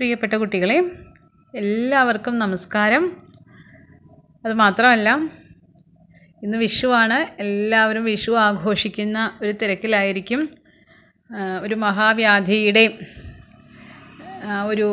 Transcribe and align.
പ്രിയപ്പെട്ട 0.00 0.34
കുട്ടികളെ 0.40 0.76
എല്ലാവർക്കും 1.54 2.34
നമസ്കാരം. 2.42 3.02
അത് 4.44 4.52
മാത്രമല്ല 4.60 5.08
ഇന്ന് 6.44 6.58
വിഷുവാണ്. 6.62 7.18
എല്ലാവരും 7.44 8.04
വിഷു 8.10 8.32
ആഘോഷിക്കുന്ന 8.44 9.18
ഒരു 9.42 9.50
തിരക്കിലായിരിക്കും. 9.62 10.40
ഒരു 11.64 11.76
മഹാവ്യാധിയുടെ 11.84 12.84
ഒരു 14.72 14.86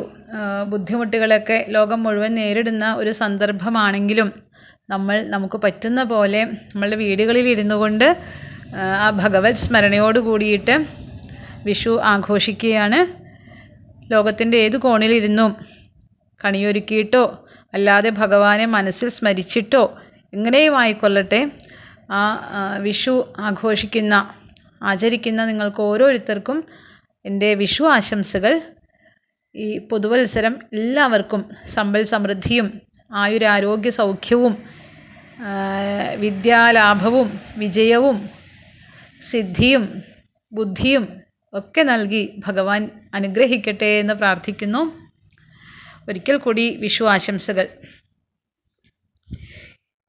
ബുദ്ധിമുട്ടുകളൊക്കെ 0.71 1.59
ലോകം 1.75 2.01
മുഴുവൻ 2.07 2.35
നേരിടുന്ന 2.39 2.89
ഒരു 3.01 3.13
സന്ദർഭമാണെങ്കിലും 3.21 4.31
നമ്മൾ 4.93 5.19
നമുക്ക് 5.35 5.59
പറ്റുന്ന 5.67 6.03
പോലെ 6.13 6.41
നമ്മളുടെ 6.71 6.99
വീടുകളിൽ 7.03 7.47
ഇരുന്നു 7.55 7.77
കൊണ്ട് 7.83 8.07
ആ 9.05 9.07
ഭഗവത് 9.23 9.61
സ്മരണയോട് 9.63 10.19
കൂടിയിട്ട് 10.27 10.75
വിഷു 11.69 11.95
ആഘോഷിക്കുകയാണ്. 12.13 13.26
ലോകത്തിന്റെ 14.11 14.57
ഏത് 14.57 14.77
കോണിലിരുന്നും? 14.77 15.51
കണിയൊരുക്കിയിട്ടോ 16.41 17.23
അല്ലാതെ 17.73 18.09
ഭഗവാനെ 18.09 18.65
മനസ്സിൽ 18.65 19.09
സ്മരിച്ചിട്ടോ? 19.09 19.83
എങ്ങനെയും 20.33 20.79
ആയിക്കൊള്ളട്ടെ. 20.79 21.41
ആ 22.11 22.21
വിഷു 22.85 23.13
ആഘോഷിക്കുന്ന 23.39 24.13
ആചരിക്കുന്ന 24.83 25.41
നിങ്ങൾക്ക് 25.46 25.82
ഓരോരുത്തർക്കും 25.82 26.57
എന്റെ 27.25 27.54
വിഷു 27.54 27.83
ആശംസകൾ. 27.83 28.54
ഈ 29.55 29.68
പുതുവത്സരം 29.89 30.54
എല്ലാവർക്കും 30.74 31.41
സമ്പൽ 31.74 32.03
സമൃദ്ധിയും 32.03 32.67
ആയുരാരോഗ്യ 33.11 33.89
സൗഖ്യവും 33.89 34.53
വിദ്യാലാഭവും 36.19 37.27
വിജയവും 37.58 38.17
സിദ്ധിയും 39.31 39.83
ബുദ്ധിയും 40.52 41.03
ഒക്കെ 41.53 41.81
നൽകി 41.81 42.36
ഭഗവാൻ 42.38 42.89
അനുഗ്രഹിക്കട്ടെ 43.14 43.86
എന്ന് 43.86 44.14
പ്രാർത്ഥിക്കുന്നു. 44.14 45.08
ഒരിക്കൽ 46.09 46.38
കൂടി 46.38 46.75
വിഷു 46.75 47.03
ആശംസകൾ. 47.03 47.67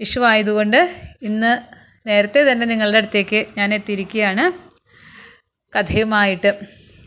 വിഷു 0.00 0.20
ആയതുകൊണ്ട് 0.20 1.00
ഇന്ന് 1.22 1.52
നേരത്തെ 2.08 2.52
തന്നെ 2.52 2.66
നിങ്ങളുടെ 2.66 2.98
അടുത്തേക്ക് 2.98 3.46
ഞാൻ 3.58 3.74
എത്തിയിരിക്കുകയാണ്. 3.74 4.44
കഥയുമായിട്ട് 5.78 6.60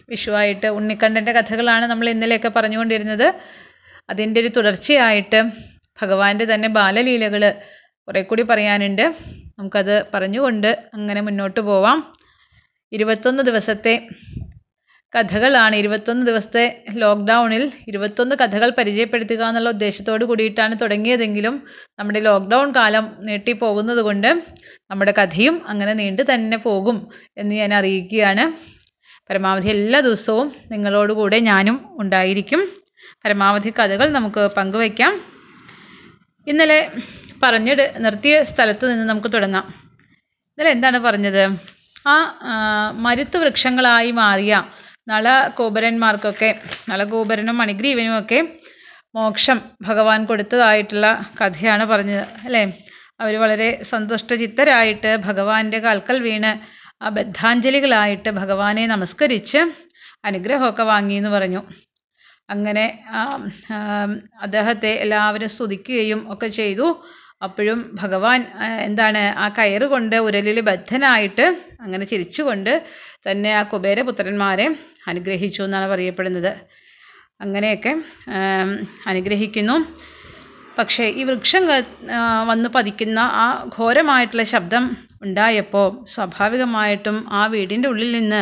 വിഷുവായിട്ട് 0.09 0.67
ഉണ്ണിക്കണ്ണന്റെ 0.67 1.31
കഥകളാണ് 1.31 1.85
നമ്മൾ 1.85 2.09
ഇന്നലെയൊക്കെ 2.09 2.47
പറഞ്ഞുകൊണ്ടിരുന്നത്. 2.47 3.33
അതിന്റെ 4.09 4.41
ഒരു 4.41 4.47
തുടർച്ചയായിട്ട് 4.47 5.49
ഭഗവാന്റെ 6.01 6.45
തന്നെ 6.45 6.67
ബാലലീലകൾ 6.69 7.53
കുറേ 8.07 8.21
കൂടി 8.21 8.41
പറയാനുണ്ട്. 8.43 9.15
നമുക്കത് 9.59 10.05
പറഞ്ഞുകൊണ്ട് 10.13 10.85
അങ്ങനെ 10.93 11.21
മുന്നോട്ട് 11.21 11.59
പോവാം. 11.59 12.13
ഇരുപത്തൊന്ന് 12.91 13.43
ദിവസത്തെ 13.43 14.07
കഥകളാണ്. 15.15 15.75
ഇരുപത്തൊന്ന് 15.75 16.27
ദിവസത്തെ 16.27 16.83
ലോക്ക്ഡൗണിൽ 16.89 17.71
ഇരുപത്തൊന്ന് 17.87 18.35
കഥകൾ 18.35 18.69
പരിചയപ്പെടുത്തുക 18.69 19.43
എന്നുള്ള 19.49 19.69
ഉദ്ദേശത്തോട് 19.69 20.25
കൂടിയിട്ടാണ് 20.25 20.75
തുടങ്ങിയതെങ്കിലും 20.81 21.63
നമ്മുടെ 21.99 22.19
ലോക്ക്ഡൗൺ 22.19 22.71
കാലം 22.75 23.17
നീട്ടിപ്പോകുന്നത് 23.19 23.97
കൊണ്ട് 23.97 24.29
നമ്മുടെ 24.91 25.13
കഥയും 25.17 25.61
അങ്ങനെ 25.67 25.93
നീണ്ടു 25.93 26.21
തന്നെ 26.33 26.57
പോകും 26.57 27.07
എന്ന് 27.37 27.55
ഞാൻ 27.55 27.73
അറിയിക്കുകയാണ്. 27.73 28.53
പരമാവധി 29.29 29.67
എല്ലാ 29.67 29.99
ദിവസവും 29.99 30.51
നിങ്ങളോട് 30.71 31.13
കൂടെ 31.13 31.39
ഞാനും 31.39 31.89
ഉണ്ടായിരിക്കും. 31.99 32.67
പരമാവധി 33.25 33.73
കഥകൾ 33.79 34.09
നമുക്ക് 34.09 34.49
പങ്കുവയ്ക്കാം. 34.57 35.21
ഇന്നലെ 36.47 36.91
പറഞ്ഞിട്ട് 37.43 37.93
നിർത്തിയ 37.97 38.43
സ്ഥലത്ത് 38.43 38.91
നിന്ന് 38.91 39.09
നമുക്ക് 39.09 39.27
തുടങ്ങാം. 39.33 39.67
ഇന്നലെ 40.51 40.71
എന്താണ് 40.71 40.99
പറഞ്ഞത്? 40.99 41.43
ആ 42.05 42.15
മരുത്ത് 43.05 43.37
വൃക്ഷങ്ങളായി 43.37 44.11
മാറിയ 44.11 44.53
നളകൂബരന്മാർക്കൊക്കെ 45.07 46.49
നളകൂബരനും 46.89 47.57
മണിഗ്രീവനും 47.57 48.15
ഒക്കെ 48.19 48.39
മോക്ഷം 49.15 49.57
ഭഗവാൻ 49.81 50.19
കൊടുത്തതായിട്ടുള്ള 50.25 51.07
കഥയാണ് 51.39 51.85
പറഞ്ഞത് 51.85 52.25
അല്ലേ? 52.45 52.63
അവർ 53.19 53.33
വളരെ 53.43 53.69
സന്തുഷ്ടചിത്തരായിട്ട് 53.91 55.11
ഭഗവാന്റെ 55.27 55.79
കാൽക്കൽ 55.79 56.17
വീണ് 56.27 56.51
ആ 57.01 57.09
ബദ്ധാഞ്ജലികളായിട്ട് 57.09 58.29
ഭഗവാനെ 58.41 58.83
നമസ്കരിച്ച് 58.85 59.59
അനുഗ്രഹമൊക്കെ 60.25 60.83
വാങ്ങി 60.83 61.15
എന്ന് 61.15 61.29
പറഞ്ഞു. 61.29 61.61
അങ്ങനെ 62.49 62.85
അദ്ദേഹത്തെ 64.45 64.91
എല്ലാവരും 65.05 65.49
സ്തുതിക്കുകയും 65.49 66.19
ഒക്കെ 66.33 66.47
ചെയ്തു. 66.59 66.87
അപ്പോഴും 67.41 67.79
ഭഗവാൻ 67.93 68.39
എന്താണ് 68.87 69.21
ആ 69.43 69.47
കയറ് 69.57 69.83
കൊണ്ട് 69.83 70.15
ഉരലിൽ 70.15 70.59
ബദ്ധനായിട്ട് 70.61 71.45
അങ്ങനെ 71.79 72.05
ചിരിച്ചുകൊണ്ട് 72.05 72.73
തന്നെ 73.27 73.51
ആ 73.59 73.63
കുബേരപുത്രന്മാരെ 73.63 74.67
അനുഗ്രഹിച്ചു 75.07 75.61
എന്നാണ് 75.63 75.87
പറയപ്പെടുന്നത്. 75.89 76.51
അങ്ങനെയൊക്കെ 77.41 77.93
അനുഗ്രഹിക്കുന്നു. 79.07 79.75
പക്ഷേ 80.77 81.05
ഈ 81.19 81.23
വൃക്ഷം 81.23 81.63
വന്ന് 82.47 82.69
പതിക്കുന്ന 82.69 83.19
ആ 83.43 83.45
ഘോരമായിട്ടുള്ള 83.77 84.43
ശബ്ദം 84.43 84.83
ഉണ്ടായപ്പോൾ 85.23 85.87
സ്വാഭാവികമായിട്ടും 86.13 87.17
ആ 87.31 87.41
വീടിന്റെ 87.47 87.87
ഉള്ളിൽ 87.89 88.11
നിന്ന് 88.11 88.41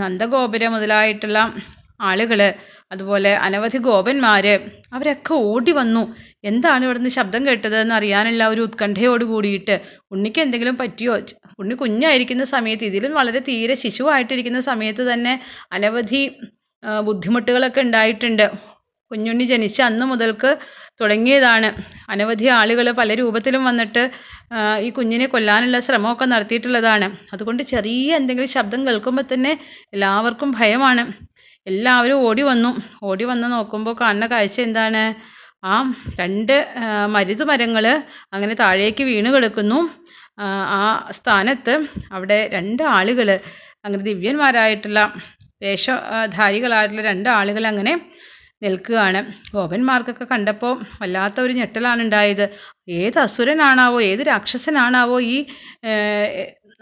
നന്ദഗോപുര 0.00 0.66
മുതലായിട്ടുള്ള 0.68 1.38
ആളുകൾ 2.00 2.40
അതുപോലെ 2.90 3.32
അനവധി 3.46 3.78
ഗോപന്മാർ 3.88 4.46
അവരൊക്കെ 4.96 5.34
ഓടി 5.50 5.72
വന്നു. 5.80 6.02
എന്താണ് 6.50 6.82
ഇവിടുന്ന് 6.86 7.10
ശബ്ദം 7.18 7.42
കേട്ടത് 7.48 7.76
എന്ന് 7.82 7.94
അറിയാനുള്ള 7.98 8.44
ഒരു 8.52 8.60
ഉത്കണ്ഠയോട് 8.68 9.24
കൂടിയിട്ട് 9.32 9.76
ഉണ്ണിക്ക് 10.14 10.40
എന്തെങ്കിലും 10.44 10.76
പറ്റിയോ? 10.82 11.14
ഉണ്ണി 11.60 11.74
കുഞ്ഞായിരിക്കുന്ന 11.82 12.44
സമയത്ത് 12.54 12.84
ഇതിലും 12.90 13.14
വളരെ 13.20 13.42
തീരെ 13.50 13.76
ശിശുവായിട്ടിരിക്കുന്ന 13.84 14.60
സമയത്ത് 14.70 15.04
തന്നെ 15.12 15.34
അനവധി 15.78 16.22
ബുദ്ധിമുട്ടുകളൊക്കെ 17.08 17.80
ഉണ്ടായിട്ടുണ്ട്. 17.86 18.46
കുഞ്ഞുണ്ണി 19.10 19.44
ജനിച്ച 19.52 19.78
അന്ന് 19.90 20.04
മുതൽക്ക് 20.12 20.50
തുടങ്ങിയതാണ്. 21.00 21.68
അനവധി 22.12 22.46
ആളുകൾ 22.60 22.86
പല 22.98 23.14
രൂപത്തിലും 23.20 23.62
വന്നിട്ട് 23.68 24.02
ഈ 24.86 24.88
കുഞ്ഞിനെ 24.96 25.26
കൊല്ലാനുള്ള 25.32 25.78
ശ്രമമൊക്കെ 25.86 26.26
നടത്തിയിട്ടുള്ളതാണ്. 26.32 27.06
അതുകൊണ്ട് 27.34 27.62
ചെറിയ 27.72 28.18
എന്തെങ്കിലും 28.20 28.50
ശബ്ദം 28.56 28.80
കേൾക്കുമ്പോൾ 28.86 29.26
തന്നെ 29.32 29.52
എല്ലാവർക്കും 29.94 30.50
ഭയമാണ്. 30.58 31.04
എല്ലാവരും 31.66 32.18
ഓടി 32.26 32.42
വന്നു. 32.42 32.70
ഓടി 33.02 33.24
വന്ന് 33.24 33.52
നോക്കുമ്പോൾ 33.52 33.96
കാണുന്ന 34.00 34.26
കാഴ്ച 34.26 34.60
എന്താണ്? 34.60 35.02
ആ 35.64 35.74
രണ്ട് 36.20 36.54
മരുത് 37.06 37.44
മരങ്ങൾ 37.44 37.86
അങ്ങനെ 38.32 38.54
താഴേക്ക് 38.54 39.04
വീണ് 39.04 39.28
കിടക്കുന്നു. 39.34 39.78
ആ, 40.40 40.80
സ്ഥാനത്ത് 41.10 41.74
അവിടെ 42.12 42.50
രണ്ട് 42.52 42.82
ആളുകൾ 42.82 43.28
അങ്ങനെ 43.84 44.02
ദിവ്യന്മാരായിട്ടുള്ള 44.02 45.00
വേഷധാരികളായിട്ടുള്ള 45.62 47.02
രണ്ട് 47.02 47.28
ആളുകൾ 47.28 47.66
അങ്ങനെ 47.66 47.92
നിൽക്കുകയാണ്. 48.62 49.20
ഗോപന്മാർക്കൊക്കെ 49.54 50.24
കണ്ടപ്പോൾ 50.24 50.72
വല്ലാത്ത 51.02 51.40
ഒരു 51.40 51.52
ഞെട്ടലാണ് 51.52 52.02
ഉണ്ടായത്. 52.02 52.46
ഏത് 52.88 53.18
അസുരനാണാവോ 53.18 54.00
ഏത് 54.00 54.20
രാക്ഷസനാണാവോ 54.20 55.20
ഈ 55.34 55.36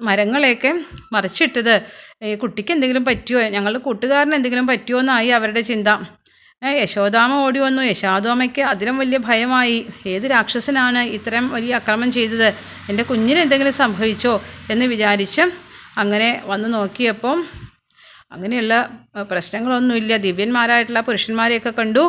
മരങ്ങളെയൊക്കെ 0.02 0.70
മറിച്ചിട്ടത്? 1.12 1.74
കുട്ടിക്ക് 2.22 2.72
എന്തെങ്കിലും 2.72 3.04
പറ്റിയോ? 3.04 3.40
ഞങ്ങളുടെ 3.54 3.78
കൂട്ടുകാരന് 3.78 4.34
എന്തെങ്കിലും 4.34 4.66
പറ്റിയോ 4.66 4.98
എന്നായി 5.00 5.28
അവരുടെ 5.28 5.60
ചിന്ത. 5.60 5.88
യശോദാമ 6.62 7.32
ഓടി 7.46 7.58
വന്നു. 7.58 7.82
യശോദാമയ്ക്ക് 7.82 8.62
അതിലും 8.62 8.98
വലിയ 8.98 9.18
ഭയമായി. 9.18 9.76
ഏത് 10.06 10.22
രാക്ഷസനാണ് 10.30 10.98
ഇത്രയും 11.16 11.52
വലിയ 11.52 11.74
അക്രമം 11.74 12.12
ചെയ്തത്? 12.12 12.48
എന്റെ 12.90 13.02
കുഞ്ഞിന് 13.02 13.38
എന്തെങ്കിലും 13.38 13.72
സംഭവിച്ചോ 13.72 14.32
എന്ന് 14.70 14.84
വിചാരിച്ച് 14.84 15.44
അങ്ങനെ 15.98 16.42
വന്ന് 16.44 16.74
നോക്കിയപ്പോൾ 16.74 17.38
അങ്ങനെയുള്ള 18.32 18.74
പ്രശ്നങ്ങളൊന്നുമില്ല. 19.30 20.16
ദിവ്യന്മാരായിട്ടുള്ള 20.16 21.00
പുരുഷന്മാരെയൊക്കെ 21.00 21.70
കണ്ടു. 21.78 22.02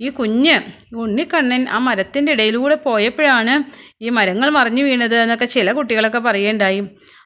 ഈ 0.00 0.08
കുഞ്ഞ് 0.08 0.56
ഈ 0.92 0.96
ഉണ്ണിക്കണ്ണൻ 1.04 1.68
ആ 1.68 1.78
മരത്തിന്റെ 1.78 2.32
ഇടയിലൂടെ 2.32 2.74
പോയപ്പോഴാണ് 2.74 3.54
ഈ 4.04 4.08
മരങ്ങൾ 4.08 4.50
മറിഞ്ഞു 4.50 4.82
വീണത് 4.82 5.16
എന്നൊക്കെ 5.22 5.44
ചില 5.44 5.72
കുട്ടികളൊക്കെ 5.72 6.18
പറയുണ്ടായി 6.18 6.80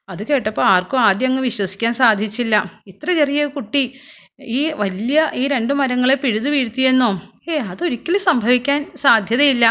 അത് 0.08 0.22
കേട്ടപ്പോൾ 0.28 0.64
ആർക്കും 0.74 1.00
ആദ്യം 1.08 1.30
അങ്ങ് 1.30 1.42
വിശ്വസിക്കാൻ 1.42 1.92
സാധിച്ചില്ല. 2.00 2.56
ഇത്ര 2.92 3.08
ചെറിയ 3.20 3.46
കുട്ടി 3.56 3.82
ഈ 4.58 4.60
വലിയ 4.82 5.18
ഈ 5.40 5.44
രണ്ട് 5.54 5.72
മരങ്ങളെ 5.80 6.16
പിഴുതു 6.22 6.48
വീഴ്ത്തിയെന്നോ? 6.54 7.10
ഏ 7.48 7.56
അതൊരിക്കലും 7.70 8.20
സംഭവിക്കാൻ 8.28 8.80
സാധ്യതയില്ല. 9.04 9.66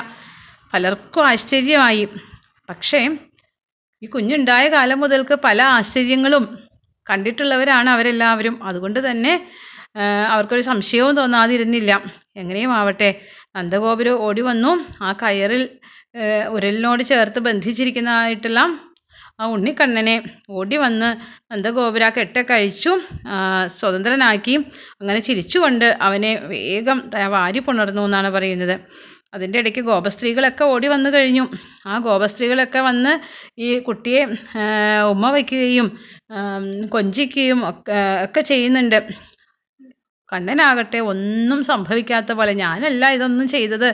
പലർക്കും 0.73 1.23
ആശ്ചര്യമായി. 1.31 2.03
പക്ഷേ 2.69 3.01
ഈ 4.01 4.07
കുഞ്ഞുണ്ടായ 4.15 4.65
കാലം 4.75 4.99
മുതൽക്ക് 5.03 5.35
പല 5.47 5.59
ആശ്ചര്യങ്ങളും 5.77 6.43
കണ്ടിട്ടുള്ളവരാണ് 7.07 7.89
അവരെല്ലാവരും. 7.95 8.55
അതുകൊണ്ട് 8.69 8.99
തന്നെ 9.07 9.33
അവർക്കൊരു 10.33 10.63
സംശയവും 10.69 11.13
തോന്നാതിരുന്നില്ല. 11.15 11.91
എങ്ങനെയും 12.41 12.71
ആവട്ടെ 12.79 13.09
നന്ദഗോപുരം 13.55 14.17
ഓടി 14.27 14.41
വന്നു. 14.49 14.71
ആ 15.07 15.11
കയറിൽ 15.21 15.63
ഉരലിനോട് 16.55 17.03
ചേർത്ത് 17.11 17.39
ബന്ധിച്ചിരിക്കുന്നതായിട്ടുള്ള 17.47 18.59
ആ 19.39 19.45
ഉണ്ണിക്കണ്ണനെ 19.53 20.13
ഓടി 20.57 20.77
വന്ന് 20.83 21.07
നന്ദഗോപുര 21.51 22.05
കെട്ടക്കഴിച്ചു 22.17 22.91
സ്വതന്ത്രനാക്കി. 23.77 24.55
അങ്ങനെ 25.01 25.19
ചിരിച്ചുകൊണ്ട് 25.27 25.87
അവനെ 26.07 26.31
വേഗം 26.53 26.99
വാരി 27.35 27.59
പുണർന്നു 27.67 28.03
എന്നാണ് 28.09 28.29
പറയുന്നത്. 28.37 28.75
അതിന്റെ 29.35 29.57
ഇടയ്ക്ക് 29.59 29.81
ഗോപസ്ത്രീകളൊക്കെ 29.89 30.63
ഓടി 30.73 30.87
വന്നു 30.87 31.09
കഴിഞ്ഞു. 31.15 31.45
ആ 31.87 31.95
ഗോപസ്ത്രീകളൊക്കെ 32.07 32.81
വന്ന് 32.89 33.13
ഈ 33.67 33.69
കുട്ടിയെ 33.87 34.21
ഉമ്മ 35.13 35.25
വയ്ക്കുകയും 35.35 35.87
കൊഞ്ചിക്കുകയും 36.95 37.59
ഒക്കെ 37.69 37.97
ഒക്കെ 38.25 38.41
ചെയ്യുന്നുണ്ട്. 38.51 38.99
കണ്ണനാകട്ടെ 40.35 40.99
ഒന്നും 41.11 41.59
സംഭവിക്കാത്ത 41.71 42.31
പോലെ 42.39 42.53
ഞാനല്ല 42.63 43.09
ഇതൊന്നും 43.17 43.47
ചെയ്തത് 43.55 43.89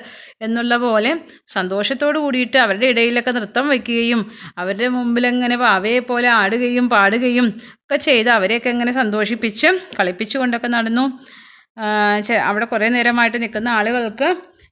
എന്നുള്ള 0.45 0.75
പോലെ 0.85 1.11
സന്തോഷത്തോട് 1.55 2.17
കൂടിയിട്ട് 2.23 2.57
അവരുടെ 2.65 2.87
ഇടയിലൊക്കെ 2.93 3.31
നൃത്തം 3.37 3.65
വയ്ക്കുകയും 3.73 4.21
അവരുടെ 4.61 4.87
മുമ്പിലങ്ങനെ 4.97 5.57
വാവയെ 5.65 6.01
പോലെ 6.09 6.29
ആടുകയും 6.41 6.87
പാടുകയും 6.95 7.47
ഒക്കെ 7.83 7.97
ചെയ്ത് 8.07 8.29
അവരെയൊക്കെ 8.37 8.69
ഇങ്ങനെ 8.75 8.91
സന്തോഷിപ്പിച്ച് 9.01 9.69
കളിപ്പിച്ചുകൊണ്ടൊക്കെ 9.97 10.69
നടന്നു. 10.77 11.05
അവിടെ 12.49 12.65
കുറേ 12.71 12.87
നേരമായിട്ട് 12.95 13.37
നിൽക്കുന്ന 13.43 13.69
ആളുകൾക്ക് 13.79 14.29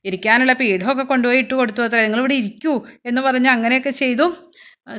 ഇരിക്കാനുള്ള 0.08 0.54
പീഠമൊക്കെ 0.62 1.06
കൊണ്ടുപോയി 1.12 1.40
ഇട്ട് 1.44 1.54
കൊടുത്തു. 1.60 1.82
അത്ര 1.86 1.98
നിങ്ങളിവിടെ 2.06 2.36
ഇരിക്കൂ 2.42 2.74
എന്ന് 3.10 3.22
പറഞ്ഞ് 3.26 3.50
അങ്ങനെയൊക്കെ 3.56 3.92
ചെയ്തു. 4.02 4.26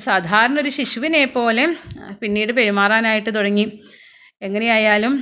സാധാരണ 0.08 0.56
ഒരു 0.62 0.70
ശിശുവിനെ 0.76 1.22
പോലെ 1.36 1.64
പിന്നീട് 2.20 2.52
പെരുമാറാനായിട്ട് 2.58 3.30
തുടങ്ങി. 3.38 3.64
എങ്ങനെയായാലും 4.42 5.14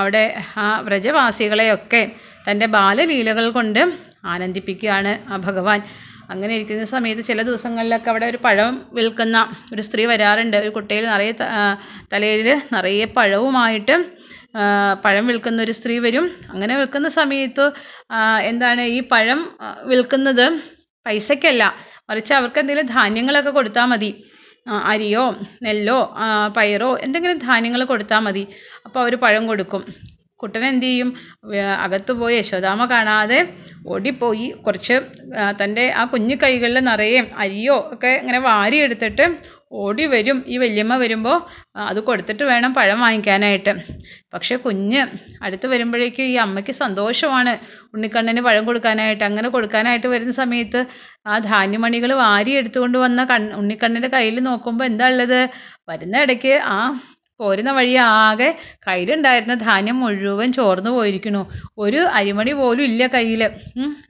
അവിടെ 0.00 0.24
ആ 0.56 0.80
വ്രജവാസികളെയൊക്കെ 0.86 2.02
തന്റെ 2.46 2.66
ബാലലീലകൾ 2.66 3.50
കൊണ്ട് 3.50 3.82
ആനന്ദിപ്പിക്കുകയാണ് 4.32 5.12
ആ 5.32 5.36
ഭഗവാൻ. 5.48 5.80
അങ്ങനെ 6.32 6.52
ഇരിക്കുന്ന 6.56 6.84
സമയത്ത് 6.84 7.22
ചില 7.28 7.42
ദിവസങ്ങളിലൊക്കെ 7.42 8.08
അവിടെ 8.10 8.26
ഒരു 8.26 8.38
പഴം 8.44 8.74
വിൽക്കുന്ന 8.92 9.36
ഒരു 9.74 9.82
സ്ത്രീ 9.86 10.02
വരാറുണ്ട്. 10.06 10.56
ഒരു 10.56 10.68
കുട്ടയിൽ 10.68 11.04
നിറയെ 11.12 11.34
തലയിൽ 12.12 12.48
നിറയെ 12.74 13.06
പഴവുമായിട്ട് 13.16 13.96
പഴം 15.04 15.24
വിൽക്കുന്ന 15.30 15.62
ഒരു 15.62 15.72
സ്ത്രീ 15.78 15.98
വരും. 15.98 16.26
അങ്ങനെ 16.50 16.74
വിൽക്കുന്ന 16.80 17.08
സമയത്ത് 17.08 17.66
എന്താണ് 18.50 18.82
ഈ 18.96 19.00
പഴം 19.12 19.40
വിൽക്കുന്നത് 19.90 20.46
പൈസയ്ക്കല്ല. 21.06 21.64
മറിച്ച് 22.10 22.32
അവർക്ക് 22.38 22.58
എന്തെങ്കിലും 22.62 22.88
ധാന്യങ്ങളൊക്കെ 22.96 23.50
കൊടുത്താൽ 23.50 23.84
മതി. 23.84 24.10
അരിയോ 24.66 25.24
നെല്ലോ 25.64 25.98
പയറോ 26.56 26.98
എന്തെങ്കിലും 27.02 27.38
ധാന്യങ്ങൾ 27.38 27.84
കൊടുത്താൽ 27.84 28.18
മതി. 28.18 28.44
അപ്പോൾ 28.86 29.00
അവർ 29.00 29.14
പഴം 29.14 29.44
കൊടുക്കും. 29.46 29.82
കുട്ടൻ 30.42 30.62
എന്ത് 30.64 30.86
ചെയ്യും? 30.86 31.08
അകത്ത് 31.84 32.12
പോയി 32.12 32.36
യശോദാമ 32.36 32.84
കാണാതെ 32.84 33.40
ഓടിപ്പോയി 33.86 34.46
കുറച്ച് 34.66 34.96
തന്റെ 35.62 35.84
ആ 36.00 36.04
കുഞ്ഞു 36.04 36.36
കൈകളിൽ 36.42 36.78
നിറയെ 36.90 37.20
അരിയോ 37.44 37.76
ഒക്കെ 37.92 38.12
ഇങ്ങനെ 38.22 38.38
വാരിയെടുത്തിട്ട് 38.38 39.26
ഓടി 39.72 40.04
വരും. 40.12 40.38
ഈ 40.52 40.56
വല്യമ്മ 40.62 40.94
വരുമ്പോൾ 41.02 41.36
അത് 41.90 42.00
കൊടുത്തിട്ട് 42.08 42.44
വേണം 42.50 42.70
പഴം 42.78 42.98
വാങ്ങിക്കാനായിട്ട്. 43.04 43.72
പക്ഷേ 44.34 44.56
കുഞ്ഞ് 44.64 45.02
അടുത്ത് 45.42 45.66
വരുമ്പോഴേക്കും 45.72 46.24
ഈ 46.32 46.34
അമ്മയ്ക്ക് 46.46 46.72
സന്തോഷമാണ് 46.82 47.52
ഉണ്ണിക്കണ്ണന് 47.94 48.42
പഴം 48.48 48.64
കൊടുക്കാനായിട്ട്. 48.68 49.24
അങ്ങനെ 49.30 49.48
കൊടുക്കാനായിട്ട് 49.56 50.08
വരുന്ന 50.14 50.34
സമയത്ത് 50.42 50.80
ആ 51.26 51.36
ധാന്യമണികൾ 51.52 52.12
വാരി 52.24 52.52
എടുത്തുകൊണ്ട് 52.60 52.98
വന്ന 53.04 53.24
കൺ 53.24 53.44
ഉണ്ണിക്കണ്ണന്റെ 53.60 54.10
കയ്യിൽ 54.16 54.38
നോക്കുമ്പോൾ 54.50 54.86
എന്താ 54.90 55.08
ഉള്ളത്? 55.12 55.40
വരുന്ന 55.90 56.22
ഇടയ്ക്ക് 56.26 56.54
ആ 56.76 56.78
പോരുന്ന 57.40 57.70
വഴി 57.76 57.94
ആകെ 58.06 58.48
കയ്യിലുണ്ടായിരുന്ന 58.86 59.54
ധാന്യം 59.66 59.96
മുഴുവൻ 60.00 60.48
ചോർന്നു 60.52 60.90
പോയിരിക്കുന്നു. 60.96 61.42
ഒരു 61.78 62.00
അരിമണി 62.18 62.52
പോലും 62.58 62.84
ഇല്ല 62.90 63.06
കയ്യിൽ 63.14 63.42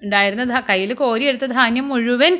ഉണ്ടായിരുന്ന 0.05 0.63
കയ്യിൽ 0.71 0.93
കോരിയെടുത്ത 1.03 1.49
ധാന്യം 1.59 1.87
മുഴുവൻ 1.93 2.33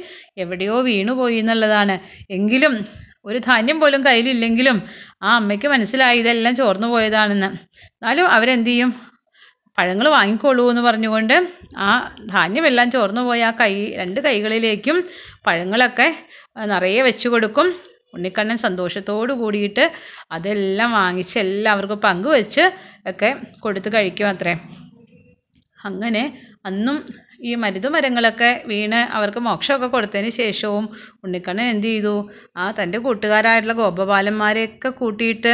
എവിടെയോ 0.45 0.79
വീണുപോയി 0.89 1.39
എന്നുള്ളതാണ്. 1.43 1.97
എങ്കിലും 2.39 2.75
ഒരു 3.25 3.39
ധാന്യം 3.39 3.81
പോലും 3.81 4.05
കയ്യിലില്ലെങ്കിലും 4.05 4.83
ആ 5.23 5.37
അമ്മയ്ക്ക് 5.37 5.69
മനസ്സിലായി 5.69 6.19
ഇതെല്ലാം 6.19 6.57
ചോർന്നു 6.57 6.87
പോയതാണെന്ന്. 6.87 7.47
എന്നാലും 7.89 8.29
അവരെന്ത് 8.29 8.71
ചെയ്യും 8.71 8.91
പഴങ്ങൾ 9.79 10.09
വാങ്ങിക്കോളൂ 10.09 10.71
എന്ന് 10.71 10.83
പറഞ്ഞുകൊണ്ട് 10.83 11.35
ആ 11.77 11.91
ധാന്യമെല്ലാം 12.27 12.91
ചോർന്നു 12.91 13.21
പോയി. 13.21 13.41
ആ 13.41 13.51
കൈ 13.51 13.73
രണ്ട് 13.97 14.21
കൈകളിലേക്കും 14.21 14.97
പഴങ്ങളൊക്കെ 15.47 16.09
നിറയെ 16.65 17.03
വെച്ചു 17.03 17.29
കൊടുക്കും. 17.29 17.69
ഉണ്ണിക്കണ്ണൻ 18.15 18.57
സന്തോഷത്തോട് 18.57 19.33
കൂടിയിട്ട് 19.33 19.85
അതെല്ലാം 20.33 20.93
വാങ്ങിച്ച് 20.93 21.39
എല്ലാവർക്കും 21.39 22.01
പങ്കുവെച്ച് 22.01 22.65
ഒക്കെ 23.09 23.37
കൊടുത്ത് 23.61 23.89
കഴിക്കും 23.95 24.29
അത്രേ. 24.29 24.55
അങ്ങനെ 25.85 26.23
അന്നും 26.67 26.97
ഈ 27.49 27.55
മരുതുമരങ്ങളൊക്കെ 27.55 28.51
വീണ് 28.67 29.01
അവർക്ക് 29.17 29.39
മോക്ഷമൊക്കെ 29.39 29.87
കൊടുത്തതിന് 29.87 30.31
ശേഷവും 30.31 30.85
ഉണ്ണിക്കണ്ണൻ 31.25 31.65
എന്ത് 31.65 31.87
ചെയ്തു? 31.87 32.15
ആ 32.57 32.71
തന്റെ 32.71 32.99
കൂട്ടുകാരായിട്ടുള്ള 32.99 33.77
ഗോപബാലന്മാരെയൊക്കെ 33.81 34.91
കൂട്ടിയിട്ട് 35.01 35.53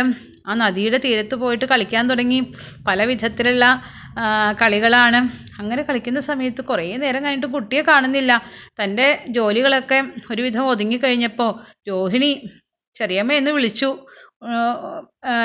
ആ 0.48 0.54
നദിയുടെ 0.54 0.98
തീരത്ത് 1.04 1.34
പോയിട്ട് 1.34 1.64
കളിക്കാൻ 1.64 2.10
തുടങ്ങി. 2.10 2.40
പല 2.88 3.04
വിധത്തിലുള്ള 3.04 3.64
കളികളാണ്. 4.60 5.20
അങ്ങനെ 5.60 5.82
കളിക്കുന്ന 5.82 6.20
സമയത്ത് 6.20 6.62
കുറേ 6.62 6.96
നേരം 6.96 7.24
കഴിഞ്ഞിട്ട് 7.24 7.46
കുട്ടിയെ 7.46 7.82
കാണുന്നില്ല. 7.82 8.32
തന്റെ 8.80 9.08
ജോലികളൊക്കെ 9.28 9.98
ഒരുവിധം 10.30 10.68
ഒതുങ്ങിക്കഴിഞ്ഞപ്പോൾ 10.72 11.50
രോഹിണി 11.90 12.30
ചെറിയമ്മ 12.96 13.50
വിളിച്ചു. 13.58 13.90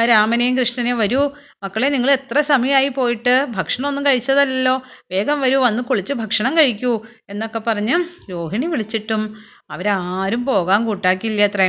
രാമനെയും 0.09 0.57
കൃഷ്ണനെയും 0.57 0.97
വരൂ. 0.97 1.21
മക്കളെ 1.63 1.89
നിങ്ങൾ 1.89 2.11
എത്ര 2.11 2.41
സമയമായി 2.41 2.89
പോയിട്ട് 2.89 3.45
ഭക്ഷണമൊന്നും 3.49 4.05
കഴിച്ചതല്ലല്ലോ. 4.05 4.75
വേഗം 5.11 5.41
വരൂ 5.41 5.59
വന്ന് 5.61 5.83
കുളിച്ച് 5.83 6.13
ഭക്ഷണം 6.13 6.57
കഴിക്കൂ 6.57 7.05
എന്നൊക്കെ 7.29 7.59
പറഞ്ഞ് 7.59 7.95
രോഹിണി 8.31 8.65
വിളിച്ചിട്ടും 8.65 9.35
അവരാരും 9.71 10.45
പോകാൻ 10.45 10.85
കൂട്ടാക്കിയില്ല 10.85 11.41
അത്രേ. 11.41 11.67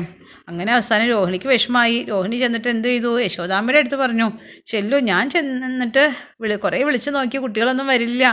അങ്ങനെ 0.49 0.73
അവസാനം 0.73 1.07
രോഹിണിക്ക് 1.09 1.47
വിഷമായി 1.47 2.05
രോഹിണി 2.05 2.37
ചെന്നിട്ട് 2.37 2.69
എന്ത് 2.69 2.89
ചെയ്തു? 2.89 3.21
യശോദാമ്മയുടെ 3.21 3.79
അടുത്ത് 3.79 3.97
പറഞ്ഞു 3.97 4.33
ചെല്ലു 4.67 4.97
ഞാൻ 4.97 5.31
ചെന്നിട്ട് 5.31 6.05
വിളി 6.41 6.57
കുറേ 6.57 6.83
വിളിച്ചു 6.85 7.11
നോക്കി 7.11 7.39
കുട്ടികളൊന്നും 7.39 7.87
വരില്ല 7.87 8.25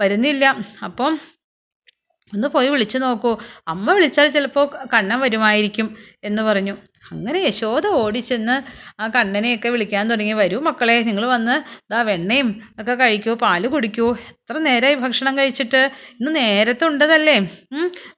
വരുന്നില്ല. 0.00 0.44
അപ്പം 0.84 1.18
ഒന്ന് 2.34 2.48
പോയി 2.48 2.68
വിളിച്ചു 2.68 2.98
നോക്കൂ. 2.98 3.38
അമ്മ 3.68 3.92
വിളിച്ചാൽ 3.92 4.28
ചിലപ്പോൾ 4.28 4.66
കണ്ണൻ 4.94 5.20
വരുമായിരിക്കും 5.20 5.96
എന്ന് 6.24 6.42
പറഞ്ഞു. 6.42 6.76
അങ്ങനെ 7.12 7.38
യശോദ 7.38 7.86
ഓടിച്ചെന്ന് 7.86 8.56
ആ 9.00 9.08
കണ്ണനെയൊക്കെ 9.08 9.68
വിളിക്കാൻ 9.68 10.10
തുടങ്ങി. 10.10 10.32
വരൂ 10.32 10.58
മക്കളെ 10.60 10.96
നിങ്ങൾ 11.02 11.26
വന്ന് 11.26 11.56
ദാ 11.92 12.02
വെണ്ണയും 12.02 12.48
ഒക്കെ 12.80 12.94
കഴിക്കൂ 12.94 13.34
പാൽ 13.34 13.66
കുടിക്കൂ. 13.66 14.06
എത്ര 14.30 14.58
നേരമായി 14.58 14.94
ഭക്ഷണം 14.94 15.38
കഴിച്ചിട്ട്? 15.38 15.82
ഇന്ന് 16.20 16.36
നേരത്തെ 16.36 16.84
ഉണ്ടതല്ലേ 16.84 17.36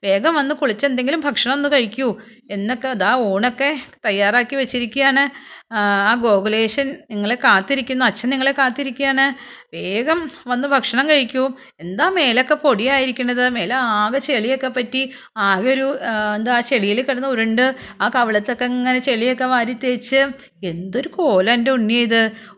വേഗം 0.05 0.35
വന്ന് 0.35 0.55
കുളിച്ച് 0.55 0.87
എന്തെങ്കിലും 0.87 1.21
ഭക്ഷണം 1.21 1.55
ഒന്ന് 1.55 1.69
കഴിക്കൂ. 1.73 2.09
എന്നൊക്കെ 2.50 2.93
ദാ 2.93 3.12
ഊണൊക്കെ 3.31 3.71
തയ്യാറാക്കി 4.06 4.56
വെച്ചിരിക്കുകയാണ്. 4.56 5.25
ആ 5.71 6.15
ഗോകുലേശൻ 6.15 6.97
നിങ്ങളെ 7.11 7.35
കാത്തിരിക്കുന്നു. 7.35 8.05
അച്ഛൻ 8.05 8.29
നിങ്ങളെ 8.31 8.53
കാത്തിരിക്കുകയാണ്. 8.53 9.25
വേഗം 9.75 10.31
വന്ന് 10.47 10.69
ഭക്ഷണം 10.69 11.09
കഴിക്കൂ. 11.09 11.45
എന്താ 11.81 12.09
മേലൊക്കെ 12.09 12.55
പൊടിയായിരിക്കണത്? 12.55 13.49
മേലെ 13.49 13.75
ആകെ 13.75 14.19
ചെളിയൊക്കെ 14.19 14.69
പറ്റി. 14.69 15.03
ആകെ 15.37 15.69
ഒരു 15.71 15.89
എന്താ 16.37 16.61
ചെളിയിൽ 16.61 17.03
കിടന്ന് 17.03 17.29
ഉരുണ്ട്. 17.29 17.67
ആ 18.01 18.09
കവിളത്തൊക്കെ 18.15 18.65
ഇങ്ങനെ 18.65 18.99
ചെളിയൊക്കെ 18.99 19.45
വാരി 19.45 19.73
തേച്ച്. 19.85 20.23
എന്തൊരു 20.65 21.09
കോലം 21.09 21.53
എന്റെ 21.53 21.71
ഉണ്ണി 21.71 21.99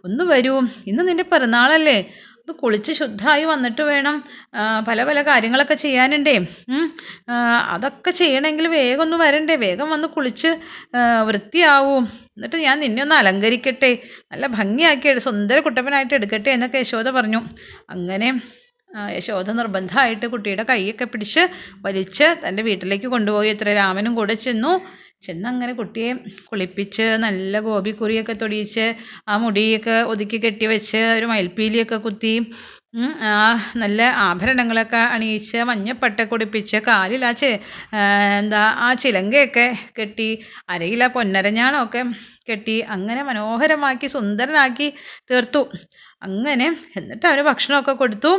ഒന്ന് 0.04 0.24
വരൂ. 0.24 0.54
ഇന്ന് 0.86 1.08
നിന്റെ 1.08 1.24
പിറന്നാളല്ലേ. 1.32 1.98
ഒന്ന് 2.48 2.60
കുളിച്ച് 2.62 2.92
ശുദ്ധമായി 2.98 3.44
വന്നിട്ട് 3.44 3.82
വേണം 3.88 4.16
പല 4.88 4.98
പല 5.08 5.18
കാര്യങ്ങളൊക്കെ 5.22 5.76
ചെയ്യാനുണ്ടേ. 5.84 6.34
അതൊക്കെ 7.74 8.10
ചെയ്യണമെങ്കിൽ 8.20 8.66
വേഗം 8.76 9.02
ഒന്ന് 9.02 9.16
വരണ്ടേ. 9.22 9.54
വേഗം 9.64 9.88
വന്ന് 9.94 10.08
കുളിച്ച് 10.08 10.50
വൃത്തിയാവും. 11.28 12.04
എന്നിട്ട് 12.36 12.58
ഞാൻ 12.66 12.76
നിന്നെ 12.84 13.02
ഒന്ന് 13.02 13.16
അലങ്കരിക്കട്ടെ. 13.20 13.90
നല്ല 14.32 14.46
ഭംഗിയാക്കി 14.58 15.18
സുന്ദര 15.26 15.58
കുട്ടപ്പനായിട്ട് 15.66 16.14
എടുക്കട്ടെ 16.14 16.50
എന്നൊക്കെ 16.56 16.80
യശോദ 16.84 17.10
പറഞ്ഞു. 17.18 17.40
അങ്ങനെ 17.90 18.30
യശോദ 19.16 19.50
നിർബന്ധമായിട്ട് 19.60 20.26
കുട്ടിയുടെ 20.26 20.64
കൈയൊക്കെ 20.70 21.04
പിടിച്ച് 21.04 21.42
വലിച്ച് 21.86 22.28
തന്റെ 22.44 22.62
വീട്ടിലേക്ക് 22.68 23.08
കൊണ്ടുപോയി. 23.14 23.50
ഇത്ര 23.54 23.74
രാമനും 23.80 24.14
കൂടെ 24.14 24.34
ചെന്നു. 24.46 24.72
ചെന്നങ്ങനെ 25.22 25.72
കുട്ടിയെ 25.72 26.10
കുളിപ്പിച്ച് 26.48 27.06
നല്ല 27.24 27.60
ഗോപിക്കുറിയൊക്കെ 27.60 28.34
തൊടിയിച്ച് 28.34 28.84
ആ 29.28 29.36
മുടിയൊക്കെ 29.36 29.96
ഒതുക്കി 30.12 30.38
കെട്ടി 30.38 30.66
വെച്ച് 30.66 31.00
ഒരു 31.16 31.26
മയിൽപ്പീലിയൊക്കെ 31.26 31.98
കുത്തി 32.06 32.34
ആ 33.30 33.32
നല്ല 33.76 34.00
ആഭരണങ്ങളൊക്കെ 34.26 35.00
അണിയിച്ച് 35.14 35.58
മഞ്ഞപ്പട്ട 35.70 36.20
കുടിപ്പിച്ച് 36.30 36.78
കാലിൽ 36.86 37.24
ആ 37.26 37.32
എന്താ 38.38 38.62
ആ 38.78 38.88
ചിലങ്കയൊക്കെ 39.02 39.66
കെട്ടി 39.98 40.28
അരയിൽ 40.68 41.02
ആ 41.04 41.08
പൊന്നരഞ്ഞാണമൊക്കെ 41.08 42.02
കെട്ടി 42.50 42.76
അങ്ങനെ 42.94 43.22
മനോഹരമാക്കി 43.22 44.06
സുന്ദരനാക്കി 44.08 44.88
തീർത്തു. 45.30 45.62
അങ്ങനെ 46.22 46.66
എന്നിട്ട് 46.96 47.26
അവന് 47.26 47.42
ഭക്ഷണമൊക്കെ 47.48 47.94
കൊടുത്തു. 47.94 48.32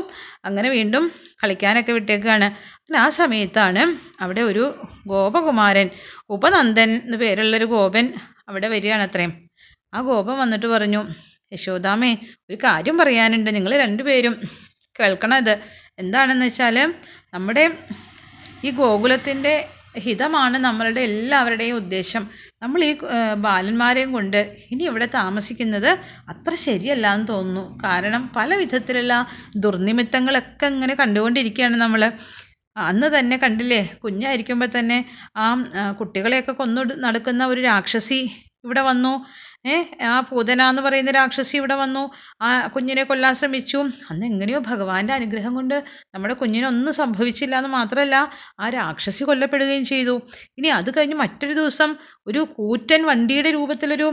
അങ്ങനെ 0.45 0.69
വീണ്ടും 0.69 1.03
കളിക്കാനൊക്കെ 1.41 1.91
വിട്ടേക്കാണ്. 1.91 2.48
പിന്നെ 2.89 3.01
ആ 3.05 3.10
സമയത്താണ് 3.17 3.81
അവിടെ 4.24 4.41
ഒരു 4.51 4.63
ഗോപകുമാരൻ 5.12 5.88
ഉപനന്ദൻ 6.36 6.91
എന്ന് 6.96 7.17
പേരുള്ളൊരു 7.24 7.67
ഗോപൻ 7.74 8.05
അവിടെ 8.50 8.67
വരികയാണ് 8.74 9.03
അത്രയും 9.08 9.34
ആ 9.96 10.00
ഗോപൻ 10.08 10.36
വന്നിട്ട് 10.39 10.67
പറഞ്ഞു 10.72 11.01
യശോദാമേ 11.51 12.10
ഒരു 12.48 12.58
കാര്യം 12.63 12.96
പറയാനുണ്ട്. 13.01 13.50
നിങ്ങൾ 13.58 13.72
രണ്ടുപേരും 13.84 14.34
കേൾക്കണം 14.96 15.38
ഇത് 15.43 15.53
എന്താണെന്ന് 16.03 16.48
വെച്ചാൽ 16.50 16.77
നമ്മുടെ 17.36 17.65
ഈ 18.65 18.72
ഗോകുലത്തിന്റെ 18.81 19.53
ഹിതമാണ് 20.05 20.58
നമ്മളുടെ 20.67 21.03
എല്ലാവരുടെയും 21.10 21.77
ഉദ്ദേശം. 21.84 22.25
നമ്മൾ 22.63 22.79
ഈ 22.89 22.91
ബാലന്മാരെയും 23.46 24.12
കൊണ്ട് 24.17 24.41
ഇനി 24.74 24.84
ഇവിടെ 24.91 25.10
താമസിക്കുന്നത് 25.19 25.91
അത്ര 26.34 26.53
ശരിയല്ല 26.65 27.08
എന്ന് 27.15 27.27
തോന്നുന്നു. 27.36 27.65
കാരണം 27.86 28.24
പല 28.39 28.50
വിധത്തിലുള്ള 28.63 29.13
ദുർനിമിത്തങ്ങളൊക്കെ 29.65 30.67
ഇങ്ങനെ 30.75 30.96
കണ്ടുകൊണ്ടിരിക്കുകയാണ് 31.03 31.79
നമ്മൾ 31.86 32.03
അന്ന് 32.75 33.07
തന്നെ 33.17 33.38
കണ്ടില്ലേ 33.38 33.81
കുഞ്ഞായിരിക്കുമ്പോൾ 34.03 34.69
തന്നെ 34.79 34.97
ആ 35.38 35.45
കുട്ടികളെയൊക്കെ 35.99 36.51
കൊന്നു 36.51 36.81
നടക്കുന്ന 37.05 37.45
ഒരു 37.45 37.61
രാക്ഷസി 37.61 38.19
ഇവിടെ 38.65 38.81
വന്നു. 38.81 39.11
ആ 40.11 40.19
പൂതന 40.29 40.61
എന്ന് 40.69 40.81
പറയുന്ന 40.81 41.11
രാക്ഷസി 41.11 41.57
ഇവിടെ 41.57 41.75
വന്നു. 41.75 42.11
ആ 42.41 42.67
കുഞ്ഞിനെ 42.67 43.03
കൊല്ലാൻ 43.03 43.33
ശ്രമിച്ചു. 43.35 43.79
അന്ന് 44.09 44.25
എങ്ങനെയോ 44.25 44.59
ഭഗവാന്റെ 44.59 45.13
അനുഗ്രഹം 45.13 45.53
കൊണ്ട് 45.55 45.83
നമ്മുടെ 46.15 46.33
കുഞ്ഞിനൊന്നും 46.33 46.93
സംഭവിച്ചില്ല 46.93 47.55
എന്ന് 47.57 47.69
മാത്രമല്ല 47.69 48.15
ആ 48.59 48.69
രാക്ഷസി 48.69 49.23
കൊല്ലപ്പെടുകയും 49.23 49.83
ചെയ്തു. 49.83 50.15
ഇനി 50.57 50.67
അത് 50.67 50.97
കഴിഞ്ഞ് 50.97 51.15
മറ്റൊരു 51.15 51.53
ദിവസം 51.53 51.91
ഒരു 52.27 52.43
കൂറ്റൻ 52.57 53.03
വണ്ടിയുടെ 53.05 53.51
രൂപത്തിലൊരു 53.51 54.09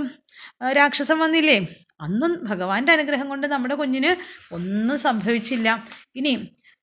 രാക്ഷസം 0.79 0.79
രാക്ഷസൻ 0.79 1.19
വന്നില്ലേ 1.19 1.59
അന്നും 2.01 2.33
ഭഗവാന്റെ 2.49 2.93
അനുഗ്രഹം 2.93 3.29
കൊണ്ട് 3.29 3.47
നമ്മുടെ 3.47 3.75
കുഞ്ഞിന് 3.75 4.11
ഒന്നും 4.53 4.99
സംഭവിച്ചില്ല. 4.99 5.69
ഇനി 6.17 6.33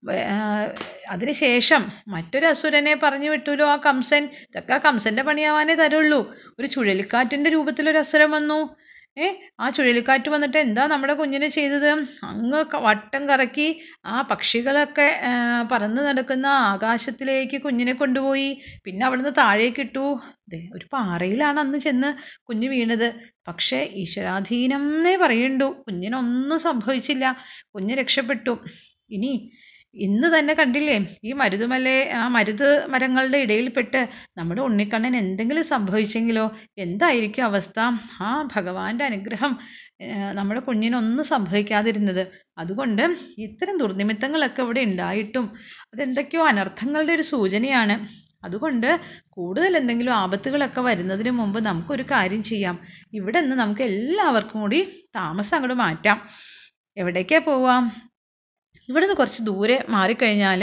വേ- 0.03 1.31
ശേഷം 1.31 1.91
മറ്റൊരു 2.07 2.45
അസുരനെ 2.45 2.99
പറഞ്ഞു 3.03 3.29
വിട്ടുല്ലോ 3.29 3.69
ആ 3.69 3.75
കംസൻ? 3.75 4.29
ഇതൊക്കെ 4.41 4.77
കംസന്റെ 4.85 5.23
പണിയാവാനേ 5.23 5.73
തരുള്ളൂ. 5.73 6.35
ഒരു 6.59 6.67
ചുഴലിക്കാറ്റിന്റെ 6.67 7.49
രൂപത്തിലൊരു 7.49 7.97
അസുരൻ 7.97 8.31
വന്നു. 8.31 8.75
ഏ 9.17 9.33
ആ 9.59 9.69
ചുഴലിക്കാറ്റ് 9.69 10.29
വന്നിട്ട് 10.29 10.57
എന്താ 10.57 10.87
നമ്മുടെ 10.87 11.13
കുഞ്ഞിനെ 11.13 11.47
ചെയ്തത്? 11.47 11.89
അങ്ങ് 12.23 12.65
വട്ടം 12.75 13.29
കറക്കി 13.29 13.81
ആ 14.05 14.21
പക്ഷികളൊക്കെ 14.21 15.19
പറന്ന് 15.71 16.01
നടക്കുന്ന 16.01 16.47
ആകാശത്തിലേക്ക് 16.47 17.61
കുഞ്ഞിനെ 17.61 17.93
കൊണ്ടുപോയി. 17.93 18.61
പിന്നെ 18.83 19.05
അവിടുന്ന് 19.05 19.29
താഴേക്കിട്ടു 19.37 20.19
ഒരു 20.73 20.85
പാറയിലാണ് 20.93 21.59
അന്ന് 21.59 21.77
ചെന്ന് 21.77 22.37
കുഞ്ഞ് 22.41 22.67
വീണത്. 22.67 23.13
പക്ഷേ 23.47 23.89
ഈശ്വരാധീനം 23.93 24.95
എന്നേ 24.95 25.15
പറയുണ്ടു. 25.15 25.83
കുഞ്ഞിനൊന്നും 25.87 26.59
സംഭവിച്ചില്ല. 26.59 27.37
കുഞ്ഞ് 27.75 27.95
രക്ഷപ്പെട്ടു. 27.95 28.63
ഇനി 29.09 29.51
ഇന്ന് 29.95 30.39
തന്നെ 30.39 30.53
കണ്ടില്ലേ 30.53 30.95
ഈ 31.23 31.33
മരുതുമലയെ 31.33 32.11
ആ 32.13 32.27
മരുത് 32.27 32.87
മരങ്ങളുടെ 32.87 33.37
ഇടയിൽപ്പെട്ട് 33.37 34.07
നമ്മുടെ 34.37 34.61
ഉണ്ണിക്കണ്ണൻ 34.61 35.15
എന്തെങ്കിലും 35.15 35.63
സംഭവിച്ചെങ്കിലോ 35.63 36.51
എന്തായിരിക്കും 36.77 37.45
അവസ്ഥ? 37.45 37.79
ആ 38.21 38.29
ഭഗവാന്റെ 38.55 39.05
അനുഗ്രഹം 39.05 39.59
നമ്മുടെ 40.33 40.59
കുഞ്ഞിനൊന്നും 40.59 41.25
സംഭവിക്കാതിരുന്നത്. 41.25 42.27
അതുകൊണ്ട് 42.57 43.03
ഇത്തരം 43.37 43.77
ദുർനിമിത്തങ്ങളൊക്കെ 43.77 44.61
ഇവിടെ 44.61 44.79
ഉണ്ടായിട്ടും 44.79 45.45
അതെന്തൊക്കെയോ 45.93 46.43
അനർത്ഥങ്ങളുടെ 46.47 47.13
ഒരു 47.13 47.21
സൂചനയാണ്. 47.21 47.97
അതുകൊണ്ട് 48.43 48.99
കൂടുതൽ 49.29 49.77
എന്തെങ്കിലും 49.77 50.13
ആപത്തുകളൊക്കെ 50.13 50.81
വരുന്നതിന് 50.81 51.31
മുമ്പ് 51.31 51.59
നമുക്കൊരു 51.65 52.03
കാര്യം 52.11 52.43
ചെയ്യാം. 52.43 52.79
ഇവിടെ 53.13 53.41
നിന്ന് 53.41 53.55
നമുക്ക് 53.55 53.81
എല്ലാവർക്കും 53.81 54.61
കൂടി 54.61 54.81
താമസം 55.15 55.55
അങ്ങോട്ട് 55.57 55.77
മാറ്റാം. 55.83 56.17
എവിടേക്കാ 56.97 57.39
പോവാം? 57.39 58.12
ഇവിടുന്ന് 58.89 59.15
കുറച്ച് 59.15 59.41
ദൂരെ 59.43 59.85
മാറിക്കഴിഞ്ഞാൽ 59.89 60.61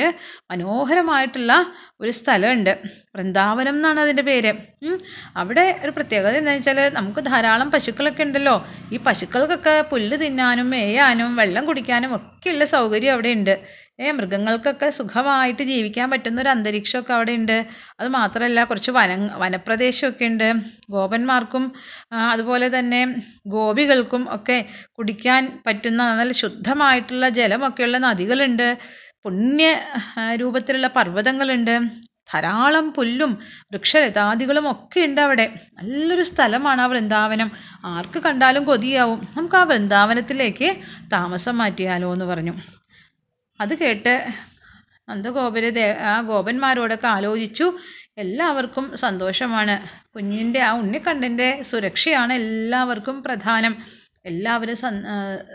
മനോഹരമായിട്ടുള്ള 0.51 1.53
ഒരു 2.01 2.11
സ്ഥലമുണ്ട്. 2.11 2.71
വൃന്ദാവനം 3.15 3.75
എന്നാണ് 3.75 4.01
അതിന്റെ 4.01 4.23
പേര്. 4.23 4.53
അവിടെ 5.37 5.65
ഒരു 5.85 5.93
പ്രത്യേകത 5.97 6.35
എന്താണെന്ന് 6.41 6.71
വെച്ചാൽ 6.71 6.95
നമുക്ക് 6.99 7.21
ധാരാളം 7.31 7.71
പശുക്കളൊക്കെ 7.71 8.23
ഉണ്ടല്ലോ. 8.23 8.55
ഈ 8.93 8.99
പശുക്കൾക്കൊക്കെ 9.07 9.75
പുല്ല് 9.93 10.17
തിന്നാനും 10.23 10.71
മേയാനും 10.75 11.37
വെള്ളം 11.37 11.65
കുടിക്കാനും 11.67 12.13
ഒക്കെയുള്ള 12.19 12.65
സൗകര്യം 12.75 13.13
അവിടെ 13.13 13.33
ഉണ്ട് 13.39 13.55
മൃഗങ്ങൾക്കൊക്കെ 14.11 14.91
സുഖമായിട്ട് 14.91 15.63
ജീവിക്കാൻ 15.63 16.11
പറ്റുന്ന 16.11 16.41
ഒരു 16.41 16.49
അന്തരീക്ഷമൊക്കെ 16.49 17.15
അവിടെ 17.15 17.33
ഉണ്ട് 17.33 17.67
അത് 18.01 18.09
മാത്രമല്ല 18.09 18.65
കുറച്ച് 18.65 18.91
വന 18.91 19.31
വനപ്രദേശമൊക്കെ 19.37 20.25
ഉണ്ട് 20.25 20.55
ഗോപന്മാർക്കും 20.91 21.73
അതുപോലെ 22.31 22.79
തന്നെ 22.79 23.17
ഗോപികൾക്കും 23.47 24.29
ഒക്കെ 24.31 24.67
കുടിക്കാൻ 24.91 25.63
പറ്റുന്ന 25.67 26.15
നല്ല 26.15 26.33
ശുദ്ധമായിട്ടുള്ള 26.33 27.29
ജലമൊക്കെയുള്ള 27.29 27.99
നദികളുണ്ട്. 27.99 28.79
പുണ്യ 29.25 29.77
രൂപത്തിലുള്ള 30.35 30.87
പർവതങ്ങളുണ്ട്. 30.87 31.81
ധാരാളം 32.35 32.93
പുല്ലും 32.93 33.39
വൃക്ഷലതാദികളും 33.73 34.71
ഒക്കെ 34.71 35.01
ഉണ്ട് 35.01 35.21
അവിടെ. 35.21 35.55
നല്ലൊരു 35.73 36.23
സ്ഥലമാണ് 36.23 36.81
ആ 36.81 36.87
വൃന്ദാവനം. 36.87 37.51
ആർക്ക് 37.85 38.19
കണ്ടാലും 38.23 38.65
കൊതിയാവും. 38.65 39.29
നമുക്ക് 39.37 39.57
ആ 39.57 39.63
വൃന്ദാവനത്തിലേക്ക് 39.63 40.77
താമസം 41.13 41.59
മാറ്റിയാലോ 41.59 42.13
എന്ന് 42.13 42.25
പറഞ്ഞു. 42.25 42.80
അത് 43.61 43.75
കേട്ട് 43.79 44.15
നന്ദഗോപര് 45.09 45.71
ആ 46.11 46.21
ഗോപന്മാരോടൊക്കെ 46.21 47.09
ആലോചിച്ചു. 47.09 47.67
എല്ലാവർക്കും 48.19 48.97
സന്തോഷമാണ്. 48.97 49.75
കുഞ്ഞിന്റെ 50.15 50.61
ആ 50.61 50.71
ഉണ്ണിക്കണ്ണന്റെ 50.73 51.49
സുരക്ഷയാണ് 51.71 52.33
എല്ലാവർക്കും 52.33 53.23
പ്രധാനം. 53.23 53.75
എല്ലാവരും 54.27 54.77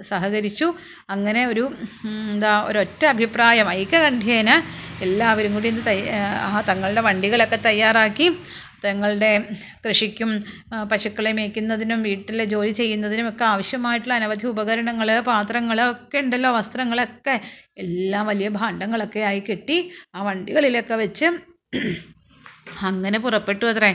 സഹകരിച്ചു. 0.02 0.68
അങ്ങനെ 1.10 1.42
ഒരു 1.48 1.64
എന്താ 2.32 2.54
ഒരൊറ്റ 2.68 3.06
അഭിപ്രായം 3.06 3.70
ഐക്യകണ്ഠ്യേന 3.70 4.52
എല്ലാവരും 5.02 5.54
കൂടി 5.54 5.70
തയ്യ 5.88 6.12
ആ 6.50 6.62
തങ്ങളുടെ 6.70 7.02
വണ്ടികളൊക്കെ 7.02 7.60
തയ്യാറാക്കി. 7.66 8.28
തങ്ങളുടെ 8.86 9.32
കൃഷിക്കും 9.86 10.32
പശുക്കളെ 10.92 11.32
മേയ്ക്കുന്നതിനും 11.32 12.02
വീട്ടിലെ 12.08 12.46
ജോലി 12.54 12.74
ചെയ്യുന്നതിനും 12.82 13.30
ഒക്കെ 13.30 13.46
ആവശ്യമായിട്ടുള്ള 13.46 14.16
അനവധി 14.20 14.48
ഉപകരണങ്ങൾ 14.54 15.12
പാത്രങ്ങൾ 15.32 15.80
ഒക്കെ 15.92 16.18
ഉണ്ടല്ലോ 16.18 16.52
വസ്ത്രങ്ങളൊക്കെ. 16.52 17.36
എല്ലാം 17.78 18.26
വലിയ 18.28 18.50
ഭാണ്ഡങ്ങളൊക്കെ 18.60 19.24
ആയി 19.30 19.44
കെട്ടി 19.50 19.78
ആ 20.16 20.22
വണ്ടികളിലൊക്കെ 20.24 20.96
വെച്ച് 20.96 21.28
അങ്ങനെ 22.86 23.18
പുറപ്പെട്ടു 23.20 23.66
അത്രേ. 23.66 23.90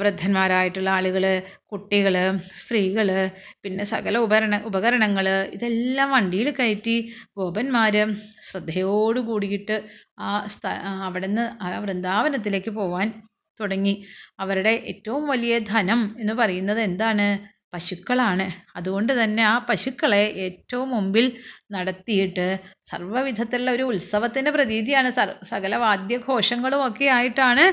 വൃദ്ധന്മാരായിട്ടുള്ള 0.00 0.90
ആളുകൾ 0.90 1.24
കുട്ടികൾ 1.72 2.14
സ്ത്രീകൾ 2.60 3.08
പിന്നെ 3.62 3.84
സകല 3.84 4.18
ഉപകരണ 4.18 4.56
ഉപകരണങ്ങൾ 4.64 5.26
ഇതെല്ലാം 5.56 6.08
വണ്ടിയിൽ 6.10 6.48
കയറ്റി 6.50 6.94
ഗോപന്മാർ 7.38 7.96
ശ്രദ്ധയോട് 8.48 9.20
കൂടിയിട്ട് 9.20 9.76
ആ 10.20 10.30
സ്ഥ 10.46 10.64
അവിടെ 11.06 11.26
നിന്ന് 11.26 11.44
ആ 11.62 11.78
വൃന്ദാവനത്തിലേക്ക് 11.78 12.72
പോവാൻ 12.80 13.08
തുടങ്ങി. 13.60 13.94
അവരുടെ 14.40 14.72
ഏറ്റവും 14.92 15.28
വലിയ 15.28 15.58
ധനം 15.72 16.02
എന്ന് 16.20 16.32
പറയുന്നത് 16.32 16.80
എന്താണ്? 16.80 17.28
പശുക്കളാണ്. 17.74 18.44
അതുകൊണ്ട് 18.76 19.12
തന്നെ 19.22 19.42
ആ 19.44 19.56
പശുക്കളെ 19.70 20.22
ഏറ്റവും 20.44 20.90
മുമ്പിൽ 20.90 21.26
നടത്തിയിട്ട് 21.72 22.46
സർവവിധത്തിലുള്ള 22.90 23.70
ഒരു 23.70 23.82
ഉത്സവത്തിന്റെ 23.82 24.50
പ്രതീതിയാണ്. 24.50 25.10
സകല 25.52 25.76
വാദ്യഘോഷങ്ങളും 25.76 26.86
ഒക്കെ 26.86 27.04
ആയിട്ടാണ് 27.16 27.64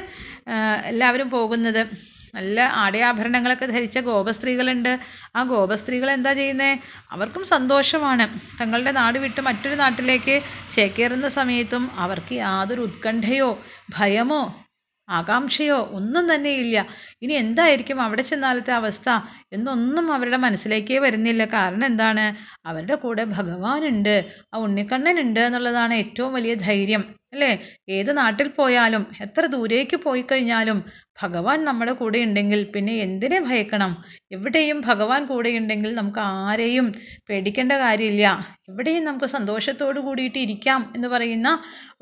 എല്ലാവരും 0.91 1.29
പോകുന്നത്. 1.29 1.81
നല്ല 2.37 2.59
ആടയാഭരണങ്ങളൊക്കെ 2.83 3.65
ധരിച്ച 3.65 3.97
ഗോപസ്ത്രീകളുണ്ട്. 3.99 4.91
ആ 5.35 5.43
ഗോപസ്ത്രീകൾ 5.43 6.11
എന്താ 6.11 6.33
ചെയ്യുന്നത് 6.33 6.79
അവർക്കും 7.11 7.43
സന്തോഷമാണ്. 7.53 8.25
തങ്ങളുടെ 8.61 8.91
നാട് 8.91 9.17
വിട്ട് 9.25 9.41
മറ്റൊരു 9.41 9.75
നാട്ടിലേക്ക് 9.83 10.35
ചേക്കേറുന്ന 10.75 11.27
സമയത്തും 11.39 11.85
അവർക്ക് 12.05 12.35
യാതൊരു 12.45 12.81
ഉത്കണ്ഠയോ 12.81 13.49
ഭയമോ 13.97 14.41
ആകാംക്ഷയോ 15.09 15.77
ഒന്നും 15.91 16.33
തന്നെ 16.33 16.49
ഇല്ല. 16.55 16.77
ഇനി 17.21 17.33
എന്തായിരിക്കും 17.33 18.01
അവിടെ 18.01 18.21
ചെന്നാലത്തെ 18.21 18.73
അവസ്ഥ 18.73 19.07
എന്നൊന്നും 19.51 20.13
അവരുടെ 20.13 20.37
മനസ്സിലേക്കേ 20.37 20.99
വരുന്നില്ല. 20.99 21.45
കാരണം 21.53 21.85
എന്താണ്? 21.85 22.25
അവരുടെ 22.65 22.95
കൂടെ 22.95 23.23
ഭഗവാനുണ്ട് 23.35 24.15
ആ 24.53 24.59
ഉണ്ണിക്കണ്ണനുണ്ട് 24.59 25.39
എന്നുള്ളതാണ് 25.39 25.93
ഏറ്റവും 25.95 26.33
വലിയ 26.33 26.55
ധൈര്യം 26.65 27.03
അല്ലേ? 27.33 27.51
ഏത് 27.89 28.17
നാട്ടിൽ 28.17 28.47
പോയാലും 28.57 29.05
എത്ര 29.21 29.45
ദൂരേക്ക് 29.55 29.97
പോയി 30.05 30.21
കഴിഞ്ഞാലും 30.23 30.79
ഭഗവാൻ 31.23 31.65
നമ്മുടെ 31.65 31.91
കൂടെ 31.91 32.19
ഉണ്ടെങ്കിൽ 32.19 32.61
പിന്നെ 32.75 32.93
എന്തിനെ 32.93 33.39
ഭയക്കണം? 33.39 33.91
എവിടെയും 34.31 34.81
ഭഗവാൻ 34.81 35.25
കൂടെയുണ്ടെങ്കിൽ 35.25 35.95
നമുക്ക് 35.95 36.19
ആരെയും 36.19 36.87
പേടിക്കേണ്ട 37.29 37.71
കാര്യമില്ല. 37.73 38.25
എവിടെയും 38.69 39.03
നമുക്ക് 39.03 39.25
സന്തോഷത്തോടു 39.25 39.99
കൂടിയിട്ട് 39.99 40.37
ഇരിക്കാം 40.37 40.93
എന്ന് 40.95 41.07
പറയുന്ന 41.07 41.49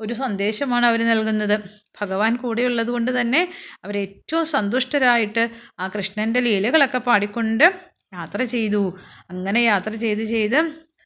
ഒരു 0.00 0.14
സന്ദേശമാണ് 0.14 0.86
അവർ 0.86 1.02
നൽകുന്നത്. 1.08 1.56
ഭഗവാൻ 2.00 2.36
കൂടെയുള്ളത് 2.36 2.86
കൊണ്ട് 2.86 3.20
തന്നെ 3.20 3.42
അവർ 3.84 3.96
ഏറ്റവും 3.96 4.46
സന്തുഷ്ടരായിട്ട് 4.46 5.44
ആ 5.78 5.88
കൃഷ്ണന്റെ 5.88 6.40
ലീലകളൊക്കെ 6.40 6.98
പാടിക്കൊണ്ട് 6.98 7.66
യാത്ര 8.14 8.42
ചെയ്തു. 8.54 8.82
അങ്ങനെ 9.30 9.60
യാത്ര 9.60 9.90
ചെയ്ത് 9.94 10.24
ചെയ്ത് 10.24 10.58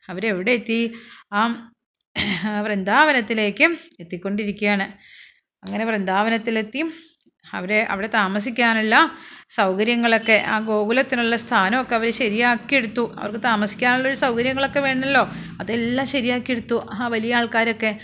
അവരെവിടെ 0.08 0.52
എത്തി? 0.52 0.80
ആ 1.32 1.40
വൃന്ദാവനത്തിലേക്ക് 2.64 3.66
എത്തിക്കൊണ്ടിരിക്കുകയാണ്. 4.00 4.86
അങ്ങനെ 5.62 5.84
വൃന്ദാവനത്തിലെത്തി. 5.84 6.80
അവരെ 7.54 7.82
അവിടെ 7.90 8.06
താമസിക്കാനുള്ള 8.06 8.94
സൗകര്യങ്ങളൊക്കെ 9.48 10.44
ആ 10.46 10.58
ഗോകുലത്തിനുള്ള 10.60 11.36
സ്ഥാനമൊക്കെ 11.36 11.94
അവർ 11.94 12.10
ശരിയാക്കിയെടുത്തു. 12.12 13.14
അവർക്ക് 13.18 13.42
താമസിക്കാനുള്ളൊരു 13.44 14.14
സൗകര്യങ്ങളൊക്കെ 14.14 14.80
വേണമല്ലോ. 14.80 15.24
അതെല്ലാം 15.60 16.06
ശരിയാക്കിയെടുത്തു. 16.06 16.86
ആ 16.92 17.06
വലിയ 17.08 17.34
ആൾക്കാരൊക്കെ 17.34 17.98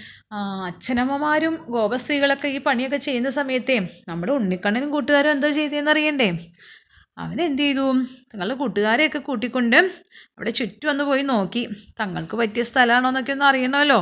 അച്ഛനമ്മമാരും 0.67 1.55
ഗോപസ്ത്രീകളൊക്കെ 1.69 2.49
ഈ 2.49 2.59
പണിയൊക്കെ 2.59 2.97
ചെയ്യുന്ന 2.97 3.31
സമയത്തേ 3.31 3.77
നമ്മുടെ 4.09 4.33
ഉണ്ണിക്കണ്ണനും 4.33 4.91
കൂട്ടുകാരും 4.91 5.31
എന്താ 5.31 5.51
ചെയ്തതെന്ന് 5.51 5.91
അറിയണ്ടേ 5.91 6.29
അവൻ 7.19 7.43
എന്ത് 7.43 7.63
ചെയ്തു? 7.63 7.85
തങ്ങളുടെ 8.31 8.55
കൂട്ടുകാരെയൊക്കെ 8.55 9.19
കൂട്ടിക്കൊണ്ട് 9.19 9.77
അവിടെ 9.77 10.51
ചുറ്റും 10.51 10.91
ഒന്ന് 10.91 11.05
പോയി 11.05 11.23
നോക്കി. 11.23 11.69
തങ്ങൾക്ക് 12.01 12.37
പറ്റിയ 12.37 12.63
സ്ഥലമാണോ 12.63 13.09
എന്നൊക്കെ 13.09 13.33
ഒന്ന് 13.33 13.45
അറിയണമല്ലോ. 13.45 14.01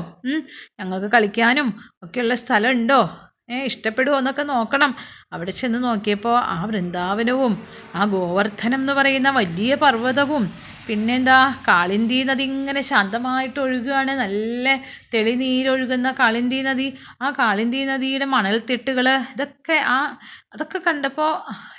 ഞങ്ങൾക്ക് 0.81 1.07
കളിക്കാനും 1.07 1.69
ഒക്കെയുള്ള 2.03 2.35
സ്ഥലം 2.35 2.71
ഉണ്ടോ 2.71 3.01
ഏ 3.03 3.32
ഇഷ്ടപ്പെടുമോ 3.61 4.19
എന്നൊക്കെ 4.19 4.43
നോക്കണം. 4.43 4.93
അവിടെ 5.33 5.51
ചെന്ന് 5.51 5.85
നോക്കിയപ്പോൾ 5.85 6.39
ആ 6.47 6.65
വൃന്ദാവനവും 6.65 7.55
ആ 7.95 8.05
ഗോവർദ്ധനം 8.05 8.81
എന്ന് 8.81 8.93
പറയുന്ന 8.93 9.31
വലിയ 9.31 9.75
പർവതവും 9.75 10.45
പിന്നെന്താ 10.87 11.37
കാളിന്ദി 11.69 12.17
നദി 12.29 12.43
ഇങ്ങനെ 12.43 12.81
ശാന്തമായിട്ട് 12.81 13.59
ഒഴുകുകയാണ് 13.61 14.13
നല്ല 14.21 14.67
തെളിനീരൊഴുകുന്ന 15.15 16.09
കാളിന്ദി 16.21 16.59
നദി. 16.63 16.87
ആ 17.23 17.27
കാളിന്ദി 17.31 17.81
നദിയുടെ 17.85 18.27
മണൽത്തിട്ടുകൾ 18.35 19.07
ഇതൊക്കെ 19.35 19.77
ആ 19.97 19.99
അതൊക്കെ 20.55 20.79
കണ്ടപ്പോൾ 20.87 21.31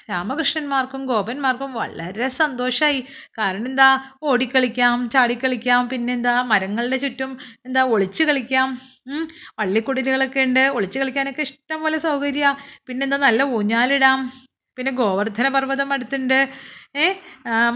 രാമകൃഷ്ണന്മാർക്കും 0.10 1.02
ഗോപന്മാർക്കും 1.06 1.74
വളരെ 1.74 2.28
സന്തോഷമായി 2.40 3.02
കാരണം 3.38 3.68
എന്താ 3.72 3.90
ഓടിക്കളിക്കാം 4.24 5.10
ചാടിക്കളിക്കാം 5.10 5.90
പിന്നെന്താ 5.90 6.36
മരങ്ങളുടെ 6.52 6.98
ചുറ്റും 6.98 7.34
എന്താ 7.66 7.84
ഒളിച്ചു 7.96 8.24
കളിക്കാം. 8.24 8.70
വള്ളിക്കുടിലുകളൊക്കെ 9.60 10.42
ഉണ്ട്. 10.48 10.64
ഒളിച്ചു 10.78 10.98
കളിക്കാനൊക്കെ 11.00 11.42
ഇഷ്ടം 11.50 11.82
പോലെ 11.84 11.98
സൗകര്യമാണ് 12.08 12.58
പിന്നെന്താ 12.88 13.20
നല്ല 13.28 13.44
ഊഞ്ഞാലിടാം. 13.58 14.20
പിന്നെ 14.78 14.92
ഗോവർദ്ധന 15.00 15.48
പർവതം 15.56 15.90
അടുത്തുണ്ട്. 15.94 16.40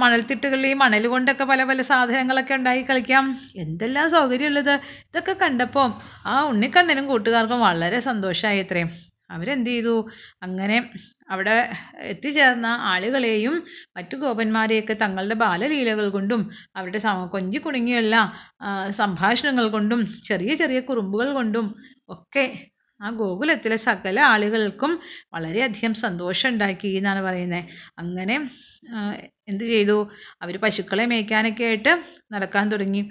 മണൽത്തിട്ടുകളിൽ 0.01 0.73
മണൽ 0.73 1.07
കൊണ്ടൊക്കെ 1.07 1.43
പല 1.43 1.61
പല 1.63 1.81
സാധനങ്ങളൊക്കെ 1.81 2.53
ഉണ്ടാക്കി 2.53 2.83
കളിക്കാം. 2.89 3.25
എന്തെല്ലാം 3.55 4.07
സൗകര്യമുള്ളത്? 4.11 4.73
ഇതൊക്കെ 5.09 5.33
കണ്ടപ്പോൾ 5.41 5.87
ആ 6.25 6.35
ഉണ്ണിക്കണ്ണനും 6.43 7.07
കൂട്ടുകാർക്കും 7.07 7.59
വളരെ 7.59 7.99
സന്തോഷമായി 7.99 8.59
അത്രയും 8.59 8.89
അവരെന്ത് 9.31 9.69
ചെയ്തു? 9.69 9.95
അങ്ങനെ 10.43 10.77
അവിടെ 11.29 11.55
എത്തിച്ചേർന്ന 12.11 12.67
ആളുകളെയും 12.91 13.55
മറ്റു 13.97 14.15
ഗോപന്മാരെയൊക്കെ 14.15 14.95
തങ്ങളുടെ 15.01 15.35
ബാലലീലകൾ 15.35 16.09
കൊണ്ടും 16.09 16.41
അവരുടെ 16.75 16.99
കൊഞ്ചി 17.31 17.57
കുണുങ്ങിയുള്ള 17.57 18.15
സംഭാഷണങ്ങൾ 18.89 19.67
കൊണ്ടും 19.69 20.01
ചെറിയ 20.23 20.55
ചെറിയ 20.55 20.79
കുറുമ്പുകൾ 20.79 21.33
കൊണ്ടും 21.33 21.67
ഒക്കെ 22.09 22.45
ആ 22.99 23.09
ഗോകുലത്തിലെ 23.09 23.77
സകല 23.87 24.17
ആളുകൾക്കും 24.31 24.91
വളരെയധികം 25.33 25.93
സന്തോഷം 26.03 26.49
ഉണ്ടാക്കി 26.49 26.87
എന്നാണ് 26.99 27.21
പറയുന്നത് 27.21 27.63
അങ്ങനെ 27.99 28.35
എന്ത് 29.47 29.63
ചെയ്തു? 29.63 29.97
അവർ 30.41 30.55
പശുക്കളെ 30.65 31.05
മേയ്ക്കാനൊക്കെ 31.05 31.63
ആയിട്ട് 31.63 31.93
നടക്കാൻ 32.33 32.65
തുടങ്ങി. 32.71 33.03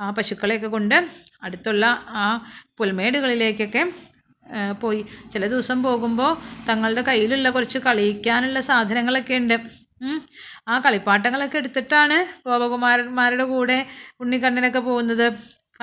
ആ 0.00 0.06
പശുക്കളെയൊക്കെ 0.10 0.68
കൊണ്ട് 0.68 0.96
അടുത്തുള്ള 1.42 1.84
ആ 2.22 2.24
പുൽമേടുകളിലേക്കൊക്കെ 2.78 3.82
പോയി. 4.80 5.02
ചില 5.32 5.42
ദിവസം 5.46 5.78
പോകുമ്പോൾ 5.82 6.32
തങ്ങളുടെ 6.68 7.02
കയ്യിലുള്ള 7.02 7.50
കുറച്ച് 7.50 7.78
കളിക്കാനുള്ള 7.78 8.60
സാധനങ്ങളൊക്കെ 8.60 9.34
ഉണ്ട്. 9.34 9.56
ആ 10.68 10.78
കളിപ്പാട്ടങ്ങളൊക്കെ 10.78 11.56
എടുത്തിട്ടാണ് 11.58 12.16
ഗോപകുമാരന്മാരുടെ 12.46 13.44
കൂടെ 13.44 13.78
ഉണ്ണിക്കണ്ണനൊക്കെ 14.20 14.80
പോകുന്നത്. 14.80 15.26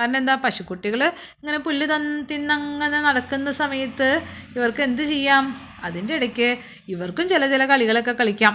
കാരണം 0.00 0.16
എന്താ 0.16 0.34
പശുക്കുട്ടികൾ 0.44 1.00
ഇങ്ങനെ 1.40 1.58
പുല്ല് 1.58 1.86
തന്ന് 1.94 2.26
തിന്നങ്ങനെ 2.30 3.00
നടക്കുന്ന 3.00 3.50
സമയത്ത് 3.62 4.08
ഇവർക്ക് 4.56 4.82
എന്ത് 4.82 5.02
ചെയ്യാം? 5.02 5.44
അതിന്റെ 5.84 6.14
ഇടയ്ക്ക് 6.14 6.48
ഇവർക്കും 6.88 7.26
ചില 7.28 7.46
ചില 7.50 7.66
കളികളൊക്കെ 7.66 8.12
കളിക്കാം. 8.12 8.54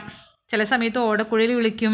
ചില 0.49 0.63
സമയത്ത് 0.71 0.99
ഓടക്കുഴൽ 1.09 1.51
വിളിക്കും. 1.59 1.93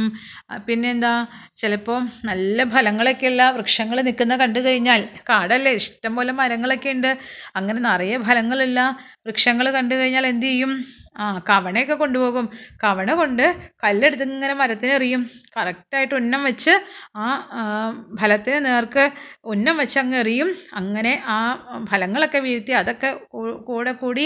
പിന്നെന്താ 0.67 1.11
ചിലപ്പോൾ 1.57 1.99
നല്ല 2.29 2.63
ഫലങ്ങളൊക്കെയുള്ള 2.73 3.51
വൃക്ഷങ്ങൾ 3.51 4.01
നിൽക്കുന്ന 4.07 4.37
കണ്ടു 4.37 4.59
കഴിഞ്ഞാൽ 4.59 5.01
കാടല്ലേ 5.29 5.71
ഇഷ്ടംപോലെ 5.81 6.31
മരങ്ങളൊക്കെ 6.31 6.89
ഉണ്ട്. 6.89 7.11
അങ്ങനെ 7.55 7.79
നിറയെ 7.87 8.17
ഫലങ്ങളുള്ള 8.29 8.79
വൃക്ഷങ്ങൾ 9.27 9.69
കണ്ടു 9.77 9.95
കഴിഞ്ഞാൽ 9.95 10.27
എന്ത് 10.33 10.45
ചെയ്യും? 10.45 10.73
ആ 11.15 11.25
കവണയൊക്കെ 11.49 11.93
കൊണ്ടുപോകും. 11.93 12.45
കവണ 12.83 13.13
കൊണ്ട് 13.13 13.43
കല്ലെടുത്ത് 13.83 14.23
ഇങ്ങനെ 14.23 14.53
മരത്തിന് 14.53 14.91
എറിയും. 14.91 15.21
കറക്റ്റായിട്ട് 15.57 16.15
ഉന്നം 16.15 16.43
വെച്ച് 16.43 16.73
ആ 17.15 17.27
ഫലത്തിന് 18.21 18.65
നേർക്ക് 18.65 19.05
ഉന്നം 19.45 19.77
വെച്ച് 19.77 19.99
അങ്ങ് 19.99 20.17
എറിയും. 20.17 20.49
അങ്ങനെ 20.73 21.13
ആ 21.27 21.37
ഫലങ്ങളൊക്കെ 21.91 22.39
വീഴ്ത്തി 22.39 22.71
അതൊക്കെ 22.71 23.11
കൂടെ 23.69 23.91
കൂടി 24.03 24.25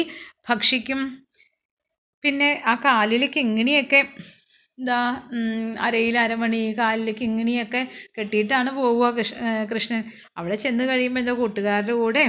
ഭക്ഷിക്കും. 0.49 1.01
പിന്നെ 2.23 2.63
ആ 2.65 2.75
കാലിൽ 2.85 3.23
ഇങ്ങനെയൊക്കെ 3.37 4.01
ഉം, 4.77 4.87
അരയിൽ 5.79 6.15
അരമണി 6.19 6.59
കാലിൽ 6.79 7.09
കിങ്ങിണിയൊക്കെ 7.19 7.81
കെട്ടിയിട്ടാണ് 8.17 8.69
പോവുക 8.77 9.05
കൃഷ് 9.17 9.35
കൃഷ്ണൻ. 9.71 10.01
അവിടെ 10.37 10.55
ചെന്ന് 10.63 10.83
കഴിയുമ്പോൾ 10.89 11.21
എന്താ 11.21 11.33
കൂട്ടുകാരുടെ 11.33 11.93
കൂടെ 11.93 12.23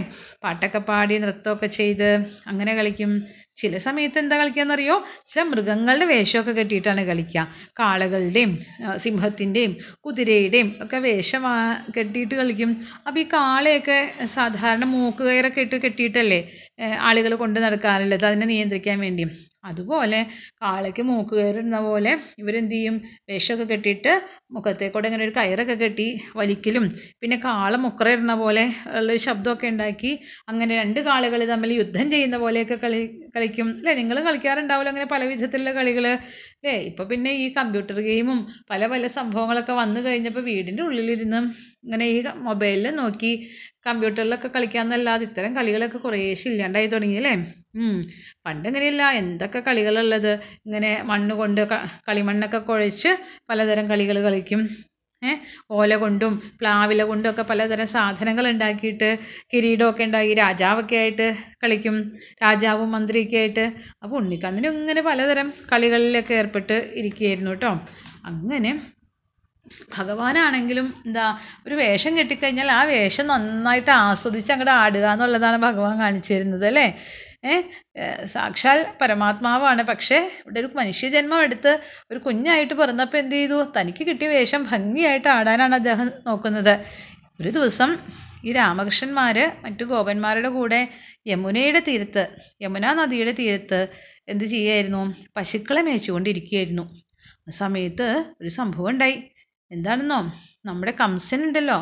പാട്ടൊക്കെ 0.45 0.81
പാടി 0.91 1.17
നൃത്തമൊക്കെ 1.25 1.69
ചെയ്ത് 1.79 2.09
അങ്ങനെ 2.47 2.75
കളിക്കും. 2.79 3.13
ചില 3.57 3.77
സമയത്ത് 3.87 4.19
എന്താ 4.19 4.37
കളിക്കാന്നറിയോ? 4.37 4.97
ചില 5.31 5.41
മൃഗങ്ങളുടെ 5.51 6.07
വേഷമൊക്കെ 6.13 6.53
കെട്ടിയിട്ടാണ് 6.59 7.03
കളിക്കുക. 7.11 7.43
കാളകളുടെയും 7.81 8.53
സിംഹത്തിന്റെയും 9.05 9.73
കുതിരയുടെയും 10.07 10.71
ഒക്കെ 10.85 10.99
വേഷം 11.07 11.45
കെട്ടിയിട്ട് 11.97 12.35
കളിക്കും. 12.41 12.73
അപ്പോൾ 13.07 13.21
ഈ 13.21 13.27
കാളയൊക്കെ 13.37 13.99
സാധാരണ 14.37 14.85
മൂക്ക് 14.95 15.23
കയറൊക്കെ 15.29 15.61
ഇട്ട് 15.61 15.77
കെട്ടിയിട്ടല്ലേ 15.85 16.41
ആളുകൾ 17.09 17.35
കൊണ്ട് 17.43 17.59
നടക്കാറുള്ളത്? 17.67 18.25
അതിനെ 18.31 18.49
നിയന്ത്രിക്കാൻ 18.53 18.99
വേണ്ടി. 19.01 19.27
അതുപോലെ 19.71 20.21
കാളയ്ക്ക് 20.63 21.03
മൂക്ക് 21.11 21.35
കയറുന്ന 21.39 21.79
പോലെ 21.87 22.13
ഇവരെന്ത് 22.43 22.75
ചെയ്യും 22.75 22.97
വേഷമൊക്കെ 23.31 23.67
കെട്ടിയിട്ട് 23.73 24.13
മുഖത്തേക്കൂടെ 24.57 25.07
ഇങ്ങനെ 25.11 25.25
ഒരു 25.27 25.35
കയറൊക്കെ 25.39 25.77
കെട്ടി 25.83 26.07
വലിക്കലും. 26.41 26.85
പിന്നെ 27.23 27.37
കാള 27.47 27.73
മുക്കറയിടുന്ന 27.85 28.35
പോലെ 28.43 28.65
ഉള്ളൊരു 28.99 29.23
ശബ്ദമൊക്കെ 29.27 29.69
ഉണ്ടാക്കി 29.75 30.13
അങ്ങനെ 30.51 30.73
രണ്ട് 30.83 31.01
കാളുകൾ 31.09 31.43
തമ്മിൽ 31.53 31.73
യുദ്ധം 31.81 32.07
ചെയ്യുന്ന 32.15 32.37
പോലെയൊക്കെ 32.45 32.79
കളി 32.85 33.01
കളിക്കും. 33.37 33.69
അല്ലേ? 33.79 33.95
നിങ്ങൾ 34.01 34.17
കളിക്കാറുണ്ടാവുമല്ലോ 34.29 34.93
അങ്ങനെ 34.95 35.09
പല 35.15 35.23
വിധത്തിലുള്ള 35.33 35.73
കളികൾ 35.79 36.07
അല്ലേ? 36.09 36.75
ഇപ്പോൾ 36.91 37.07
പിന്നെ 37.13 37.31
ഈ 37.43 37.47
കമ്പ്യൂട്ടർ 37.59 37.99
ഗെയിമും 38.09 38.39
പല 38.71 38.83
പല 38.93 39.07
സംഭവങ്ങളൊക്കെ 39.19 39.75
വന്നു 39.83 40.01
കഴിഞ്ഞപ്പോൾ 40.07 40.45
വീടിന്റെ 40.51 40.83
ഉള്ളിലിരുന്ന് 40.89 41.41
ഇങ്ങനെ 41.87 42.07
ഈ 42.15 42.19
മൊബൈലിൽ 42.49 42.89
നോക്കി 43.03 43.33
കമ്പ്യൂട്ടറിലൊക്കെ 43.87 44.49
കളിക്കാമെന്നല്ലാതെ 44.55 45.25
ഇത്തരം 45.29 45.53
കളികളൊക്കെ 45.59 45.99
കുറേശ്ശെ 46.05 46.49
ഇല്ലാണ്ടായി 46.53 46.89
തുടങ്ങി 46.95 47.19
അല്ലേ. 47.21 47.35
പണ്ട് 48.47 48.67
അങ്ങനെയല്ല 48.69 49.03
എന്തൊക്കെ 49.21 49.61
കളികളുള്ളത്? 49.69 50.33
ഇങ്ങനെ 50.67 50.91
മണ്ണ് 51.11 51.35
കൊണ്ട് 51.41 51.63
കളിമണ്ണൊക്കെ 52.09 52.61
കുഴച്ച് 52.69 53.13
പലതരം 53.51 53.87
കളികൾ 53.93 54.19
കളിക്കും. 54.27 54.63
ഓല 55.77 55.93
കൊണ്ടും 56.03 56.33
പ്ലാവില 56.61 57.03
കൊണ്ടും 57.11 57.29
ഒക്കെ 57.31 57.45
പലതരം 57.51 57.89
സാധനങ്ങൾ 57.95 58.45
ഉണ്ടാക്കിയിട്ട് 58.53 59.09
കിരീടമൊക്കെ 59.53 60.03
ഉണ്ടാക്കി 60.09 60.35
രാജാവൊക്കെ 60.43 60.97
ആയിട്ട് 61.03 61.27
കളിക്കും. 61.63 61.97
രാജാവും 62.45 62.91
മന്ത്രിയൊക്കെ 62.97 63.39
ആയിട്ട്. 63.43 63.65
അപ്പോൾ 64.03 64.17
ഉണ്ണിക്കണ്ണനും 64.23 64.75
ഇങ്ങനെ 64.81 65.03
പലതരം 65.11 65.49
കളികളിലൊക്കെ 65.73 66.35
ഏർപ്പെട്ട് 66.41 66.77
ഇരിക്കുകയായിരുന്നു 67.01 67.55
കേട്ടോ. 67.55 67.73
അങ്ങനെ 68.31 68.73
ഭഗവാനാണെങ്കിലും 69.97 70.87
എന്താ 71.07 71.25
ഒരു 71.67 71.75
വേഷം 71.83 72.13
കെട്ടിക്കഴിഞ്ഞാൽ 72.19 72.69
ആ 72.79 72.81
വേഷം 72.93 73.27
നന്നായിട്ട് 73.33 73.93
ആസ്വദിച്ച് 74.03 74.53
അങ്ങോട്ട് 74.55 74.75
ആടുക 74.83 75.07
എന്നുള്ളതാണ് 75.15 75.59
ഭഗവാൻ 75.69 75.95
കാണിച്ചു 76.03 76.31
തരുന്നത് 76.35 76.67
അല്ലേ? 76.71 76.87
സാക്ഷാൽ 78.25 78.87
പരമാത്മാവാണ്. 79.01 79.83
പക്ഷേ 79.83 80.17
ഇവിടെ 80.17 80.61
ഒരു 80.61 80.71
മനുഷ്യജന്മം 80.75 81.43
എടുത്ത് 81.43 81.81
ഒരു 82.11 82.19
കുഞ്ഞായിട്ട് 82.19 82.75
പിറന്നപ്പോൾ 82.75 83.19
എന്ത് 83.19 83.37
ചെയ്തു? 83.37 83.73
തനിക്ക് 83.81 84.07
കിട്ടിയ 84.07 84.29
വേഷം 84.29 84.63
ഭംഗിയായിട്ട് 84.71 85.29
ആടാനാണ് 85.29 85.75
അദ്ദേഹം 85.75 86.11
നോക്കുന്നത്. 86.27 86.75
ഒരു 87.41 87.51
ദിവസം 87.51 87.99
ഈ 88.45 88.53
രാമകൃഷ്ണന്മാർ 88.53 89.53
മറ്റു 89.65 89.85
ഗോപന്മാരുടെ 89.85 90.49
കൂടെ 90.49 90.89
യമുനയുടെ 91.27 91.81
തീരത്ത് 91.89 92.29
യമുനാ 92.63 92.93
നദിയുടെ 92.95 93.33
തീരത്ത് 93.33 93.89
എന്ത് 94.29 94.45
ചെയ്യായിരുന്നു? 94.45 95.15
പശുക്കളെ 95.37 95.83
മേച്ചുകൊണ്ടിരിക്കുകയായിരുന്നു. 95.83 96.85
ആ 97.49 97.51
സമയത്ത് 97.51 98.25
ഒരു 98.41 98.49
സംഭവം 98.49 98.89
ഉണ്ടായി. 98.89 99.19
എന്താണെന്നോ? 99.71 100.21
നമ്മുടെ 100.65 100.93
കംസൻ 101.01 101.43
ഉണ്ടല്ലോ. 101.43 101.79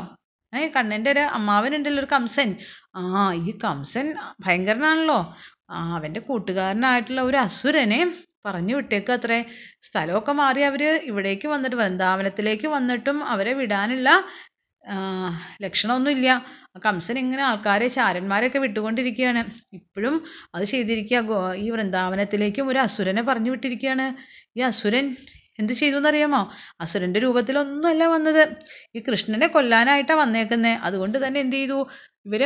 ഏ 0.52 0.68
കണ്ണന്റെ 0.68 1.10
ഒരു 1.10 1.20
അമ്മാവനുണ്ടല്ലോ 1.20 2.00
ഒരു 2.00 2.10
കംസൻ. 2.12 2.56
ആ 2.96 3.32
ഈ 3.32 3.58
കംസൻ 3.64 4.14
ഭയങ്കരനാണല്ലോ. 4.40 5.34
അവന്റെ 5.68 6.20
കൂട്ടുകാരനായിട്ടുള്ള 6.20 7.20
ഒരു 7.20 7.36
അസുരനെ 7.36 8.00
പറഞ്ഞു 8.46 8.74
വിട്ടേക്ക് 8.76 9.12
അത്രേ. 9.12 9.38
സ്ഥലമൊക്കെ 9.82 10.32
മാറി 10.32 10.60
അവർ 10.60 10.82
ഇവിടേക്ക് 11.02 11.48
വന്നിട്ട് 11.48 11.76
വൃന്ദാവനത്തിലേക്ക് 11.76 12.66
വന്നിട്ടും 12.68 13.24
അവരെ 13.24 13.52
വിടാനുള്ള 13.52 14.08
ആ, 14.84 14.96
ലക്ഷണമൊന്നുമില്ല 15.62 16.30
കംസൻ 16.86 17.18
ഇങ്ങനെ 17.18 17.42
ആൾക്കാരെ 17.42 17.88
ചാരന്മാരെയൊക്കെ 17.88 18.58
വിട്ടുകൊണ്ടിരിക്കുകയാണ്. 18.58 19.42
ഇപ്പോഴും 19.72 20.16
അത് 20.54 20.64
ചെയ്തിരിക്കുക. 20.64 21.20
ഗോ 21.20 21.54
ഈ 21.54 21.70
വൃന്ദാവനത്തിലേക്കും 21.70 22.68
ഒരു 22.68 22.78
അസുരനെ 22.78 23.22
പറഞ്ഞു 23.22 23.50
വിട്ടിരിക്കുകയാണ്. 23.50 24.06
ഈ 24.56 24.60
അസുരൻ 24.60 25.06
എന്ത് 25.58 25.72
ചെയ്തു 25.72 25.96
എന്നറിയാമോ? 25.96 26.42
അസുരന്റെ 26.80 27.20
രൂപത്തിലൊന്നുമല്ല 27.20 28.04
വന്നത്. 28.06 28.42
ഈ 28.94 29.00
കൃഷ്ണനെ 29.00 29.46
കൊല്ലാനായിട്ടാണ് 29.46 30.20
വന്നേക്കുന്നത് 30.20 30.78
അതുകൊണ്ട് 30.82 31.26
തന്നെ 31.26 31.40
എന്ത് 31.40 31.56
ചെയ്തു? 31.56 31.78
ഇവർ 32.26 32.42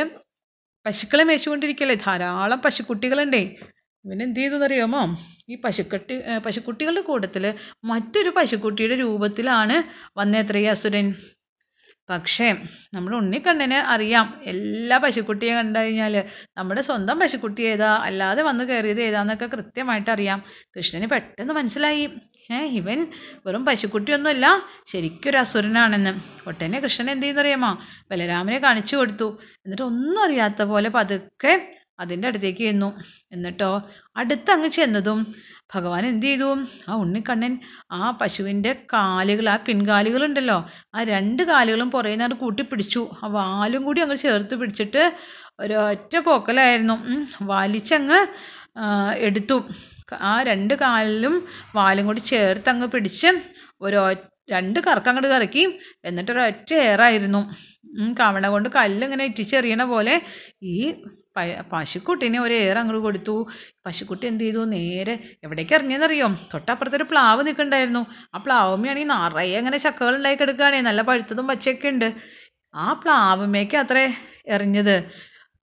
പശുക്കളെ 0.85 1.23
മേച്ചുകൊണ്ടിരിക്കല്ലേ 1.23 1.95
ധാരാളം 2.05 2.59
പശുക്കുട്ടികളുണ്ടേ. 2.65 3.41
ഇവനെന്ത് 4.05 4.39
ചെയ്തു 4.39 4.55
എന്നറിയാമോ 4.55 5.01
ഈ 5.49 5.55
പശുക്കട്ടി 5.55 6.15
പശുക്കുട്ടികളുടെ 6.45 7.01
കൂട്ടത്തിൽ 7.01 7.45
മറ്റൊരു 7.85 8.29
പശുക്കുട്ടിയുടെ 8.29 8.95
രൂപത്തിലാണ് 8.95 9.77
വന്നേത്ര 10.17 10.57
ഈ 10.57 10.65
അസുരൻ 10.65 11.07
പക്ഷേ 12.09 12.55
നമ്മൾ 12.93 13.15
ഉണ്ണിക്കണ്ണന് 13.15 13.73
അറിയാം. 13.73 14.41
എല്ലാ 14.45 14.97
പശുക്കുട്ടിയെ 14.97 15.53
കണ്ടു 15.53 15.79
കഴിഞ്ഞാൽ 15.79 16.23
നമ്മുടെ 16.57 16.81
സ്വന്തം 16.81 17.19
പശുക്കുട്ടി 17.19 17.61
ഏതാ? 17.61 17.95
അല്ലാതെ 17.95 18.41
വന്ന് 18.41 18.63
കയറിയത് 18.63 19.01
ഏതാന്നൊക്കെ 19.01 19.45
കൃത്യമായിട്ട് 19.45 20.11
അറിയാം. 20.11 20.43
കൃഷ്ണന് 20.77 21.07
പെട്ടെന്ന് 21.07 21.53
മനസ്സിലായി. 21.53 22.09
ഏ 22.51 22.55
ഇവൻ 22.55 23.07
വെറും 23.45 23.65
പശുക്കുട്ടിയൊന്നുമല്ല 23.65 24.61
ശരിക്കൊരു 24.85 25.37
അസുരനാണെന്ന്. 25.37 26.19
ഒട്ടനെ 26.47 26.79
കൃഷ്ണൻ 26.79 27.11
എന്ത് 27.11 27.23
ചെയ്യുന്നറിയാമോ? 27.23 27.79
ബലരാമനെ 28.11 28.59
കാണിച്ചു 28.59 28.95
കൊടുത്തു. 28.95 29.39
എന്നിട്ട് 29.43 29.81
ഒന്നും 29.81 30.23
അറിയാത്ത 30.23 30.61
പോലെ 30.61 30.89
പതുക്കെ 30.89 31.78
അതിന്റെ 31.99 32.27
അടുത്തേക്ക് 32.27 32.63
ചെന്നു. 32.69 32.89
എന്നിട്ടോ 33.31 33.71
അടുത്തങ്ങ് 34.17 34.69
ചെന്നതും 34.69 35.19
ഭഗവാൻ 35.73 36.03
എന്ത് 36.05 36.25
ചെയ്തു? 36.25 36.47
ആ 36.89 36.93
ഉണ്ണിക്കണ്ണൻ 36.95 37.53
ആ 37.91 38.11
പശുവിന്റെ 38.21 38.71
കാലുകൾ 38.93 39.49
ആ 39.49 39.57
പിൻകാലുകളുണ്ടല്ലോ 39.67 40.57
ആ 40.95 41.03
രണ്ട് 41.03 41.43
കാലുകളും 41.43 41.91
പുറകെ 41.91 42.15
നിന്ന് 42.15 42.35
കൂട്ടിപ്പിടിച്ചു. 42.35 43.01
ആ 43.23 43.27
വാലും 43.37 43.83
കൂടി 43.83 44.01
അങ്ങ് 44.01 44.17
ചേർത്ത് 44.25 44.55
പിടിച്ചിട്ട് 44.55 45.03
ഒരൊറ്റ 45.59 46.15
പോക്കലായിരുന്നു. 46.27 46.95
വാലിച്ചങ്ങ് 47.51 48.19
എടുത്തു. 49.27 49.57
ആ 50.31 50.33
രണ്ട് 50.43 50.73
കാലിലും 50.73 51.35
വാലും 51.75 52.05
കൂടി 52.07 52.21
ചേർത്ത് 52.31 52.69
അങ്ങ് 52.69 52.87
പിടിച്ച് 52.87 53.29
ഒരു 53.81 53.99
രണ്ട് 54.51 54.79
കറക്കം 54.87 55.11
അങ്ങോട്ട് 55.11 55.29
കറക്കി. 55.35 55.63
എന്നിട്ട് 56.09 56.31
ഒരൊറ്റ 56.35 56.71
ഏറായിരുന്നു 56.89 57.41
കവണ 58.19 58.47
കൊണ്ട് 58.53 58.69
കല്ലിങ്ങനെ 58.75 59.23
ഇറ്റിച്ചെറിയണ 59.29 59.83
പോലെ 59.93 60.15
ഈ 60.73 60.75
പശുക്കുട്ടീനെ 61.73 62.39
ഒരു 62.45 62.53
ഏറ് 62.63 62.77
അങ്ങോട്ട് 62.81 63.01
കൊടുത്തു. 63.03 63.35
പശുക്കുട്ടി 63.85 64.25
എന്ത് 64.27 64.43
ചെയ്തു? 64.43 64.61
നേരെ 64.75 65.13
എവിടേക്ക് 65.45 65.73
ഇറങ്ങിയെന്നറിയോ? 65.77 66.27
തൊട്ടപ്പുറത്തൊരു 66.53 67.05
പ്ലാവ് 67.11 67.41
നിൽക്കണ്ടായിരുന്നു 67.47 68.03
ആ 68.35 68.39
പ്ലാവുമ്മയാണെങ്കിൽ 68.45 69.11
നിറയെ 69.13 69.57
അങ്ങനെ 69.61 69.77
ചക്കകൾ 69.85 70.15
ഉണ്ടായി 70.19 70.37
കിടക്കുകയാണേ 70.41 70.81
നല്ല 70.89 71.01
പഴുത്തതും 71.09 71.47
പച്ചയൊക്കെ 71.51 71.89
ഉണ്ട്. 71.95 72.09
ആ 72.75 72.87
പ്ലാവുമ്മേക്ക് 73.03 73.77
അത്രേ 73.83 74.05
എറിഞ്ഞത്. 74.55 74.95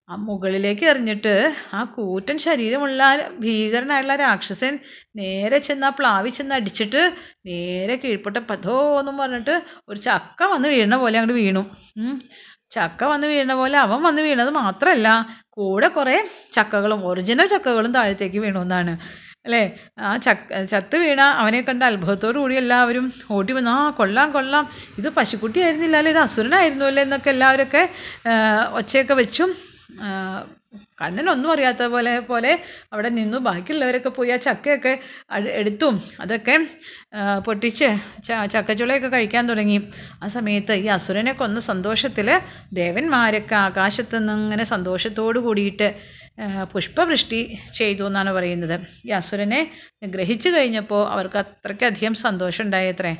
ആ 0.08 0.16
മുകളിലേക്ക് 0.26 0.84
എറിഞ്ഞിട്ട് 0.86 1.32
ആ 1.74 1.84
കൂറ്റൻ 1.94 2.36
ശരീരമുള്ള 2.44 3.00
ഭീകരനായുള്ള 3.40 4.14
രാക്ഷസൻ 4.16 4.74
നേരെ 5.16 5.58
ചെന്ന് 5.58 5.86
ആ 5.86 5.92
പ്ലാവിൽ 5.98 6.30
ചെന്ന് 6.30 6.54
അടിച്ചിട്ട് 6.54 7.02
നേരെ 7.48 7.96
കീഴ്പോട്ട 7.96 8.38
പതോ 8.50 8.76
എന്നും 9.00 9.16
പറഞ്ഞിട്ട് 9.22 9.54
ഒരു 9.88 9.98
ചക്ക 10.08 10.40
വന്ന് 10.52 10.68
വീഴുന്ന 10.68 10.96
പോലെ 10.96 11.18
അങ്ങോട്ട് 11.20 11.38
വീണു. 11.40 11.62
ചക്ക 12.70 13.04
വന്ന് 13.04 13.26
വീഴുന്ന 13.26 13.54
പോലെ 13.54 13.76
അവൻ 13.78 14.00
വന്ന് 14.02 14.22
വീണത് 14.22 14.50
മാത്രമല്ല 14.60 15.08
കൂടെ 15.50 15.88
കുറേ 15.88 16.16
ചക്കകളും 16.52 17.00
ഒറിജിനൽ 17.10 17.46
ചക്കകളും 17.54 17.92
താഴത്തേക്ക് 17.94 18.38
വീണു 18.38 18.60
എന്നാണ്. 18.66 18.92
അല്ലേ? 19.46 19.62
ആ 19.98 20.08
ചക്ക 20.16 20.40
ചത്ത് 20.72 20.96
വീണ 21.02 21.20
അവനെ 21.42 21.60
കണ്ട 21.62 21.82
അത്ഭുതത്തോടു 21.90 22.38
കൂടി 22.42 22.54
എല്ലാവരും 22.62 23.04
ഓടി 23.30 23.52
വന്നു 23.56 23.70
ആ 23.76 23.90
കൊള്ളാം 23.98 24.28
കൊള്ളാം. 24.32 24.64
ഇത് 24.98 25.08
പശുക്കുട്ടി 25.18 25.58
ആയിരുന്നില്ല 25.66 25.96
അല്ലേ 26.00 26.12
ഇത് 26.14 26.22
അസുരനായിരുന്നു 26.26 26.86
അല്ലേ? 26.90 27.02
എന്നൊക്കെ 27.02 27.30
എല്ലാവരൊക്കെ 27.34 27.82
ഒച്ചയൊക്കെ 28.80 29.16
വെച്ചും 29.22 29.50
കണ്ണനൊന്നും 31.00 31.50
അറിയാത്ത 31.52 31.82
പോലെ 31.92 32.12
പോലെ 32.30 32.52
അവിടെ 32.92 33.10
നിന്നു. 33.18 33.38
ബാക്കിയുള്ളവരൊക്കെ 33.48 34.10
പോയി 34.16 34.30
ആ 34.30 34.38
ചക്കയൊക്കെ 34.46 34.92
എടുത്തും. 35.60 35.94
അതൊക്കെ 36.20 36.56
പൊട്ടിച്ച് 37.46 37.88
ചക്കച്ചുളയൊക്കെ 38.54 39.08
കഴിക്കാൻ 39.08 39.44
തുടങ്ങി. 39.50 39.78
ആ 40.22 40.28
സമയത്ത് 40.36 40.74
ഈ 40.84 40.86
അസുരനെ 40.96 41.32
കൊന്ന 41.32 41.60
സന്തോഷത്തിൽ 41.70 42.30
ദേവന്മാരൊക്കെ 42.80 43.56
ആകാശത്ത് 43.66 44.18
നിന്ന് 44.18 44.36
ഇങ്ങനെ 44.44 44.66
സന്തോഷത്തോടു 44.74 45.40
കൂടിയിട്ട് 45.46 45.88
പുഷ്പവൃഷ്ടി 46.72 47.40
ചെയ്തു 47.78 48.04
എന്നാണ് 48.08 48.30
പറയുന്നത്. 48.38 48.76
ഈ 49.08 49.10
അസുരനെ 49.20 49.60
ഗ്രഹിച്ചു 50.16 50.48
കഴിഞ്ഞപ്പോൾ 50.48 51.02
അവർക്ക് 51.14 51.38
അത്രയ്ക്കധികം 51.44 52.14
സന്തോഷം 52.26 52.64
ഉണ്ടായത്രേ 52.66 53.12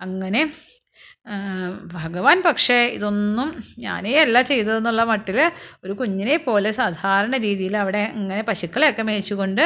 അങ്ങനെ 0.00 0.42
ഭഗവാൻ 1.92 2.42
പക്ഷേ 2.46 2.74
ഇതൊന്നും 2.86 3.48
ഞാനേ 3.78 4.18
അല്ല 4.18 4.42
ചെയ്തതെന്നുള്ള 4.42 5.04
മട്ടിൽ 5.04 5.38
ഒരു 5.84 5.92
കുഞ്ഞിനെ 5.92 6.36
പോലെ 6.36 6.70
സാധാരണ 6.70 7.36
രീതിയിൽ 7.36 7.76
അവിടെ 7.76 8.12
ഇങ്ങനെ 8.14 8.42
പശുക്കളെയൊക്കെ 8.42 9.02
മേയിച്ചുകൊണ്ട് 9.02 9.64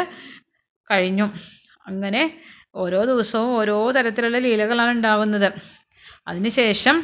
കഴിഞ്ഞു. 0.90 1.26
അങ്ങനെ 1.86 2.22
ഓരോ 2.74 3.04
ദിവസവും 3.04 3.50
ഓരോ 3.56 3.90
തരത്തിലുള്ള 3.90 4.38
ലീലകളാണ് 4.38 4.90
ഉണ്ടാകുന്നത് 4.90 5.52
അതിനുശേഷം 6.28 6.96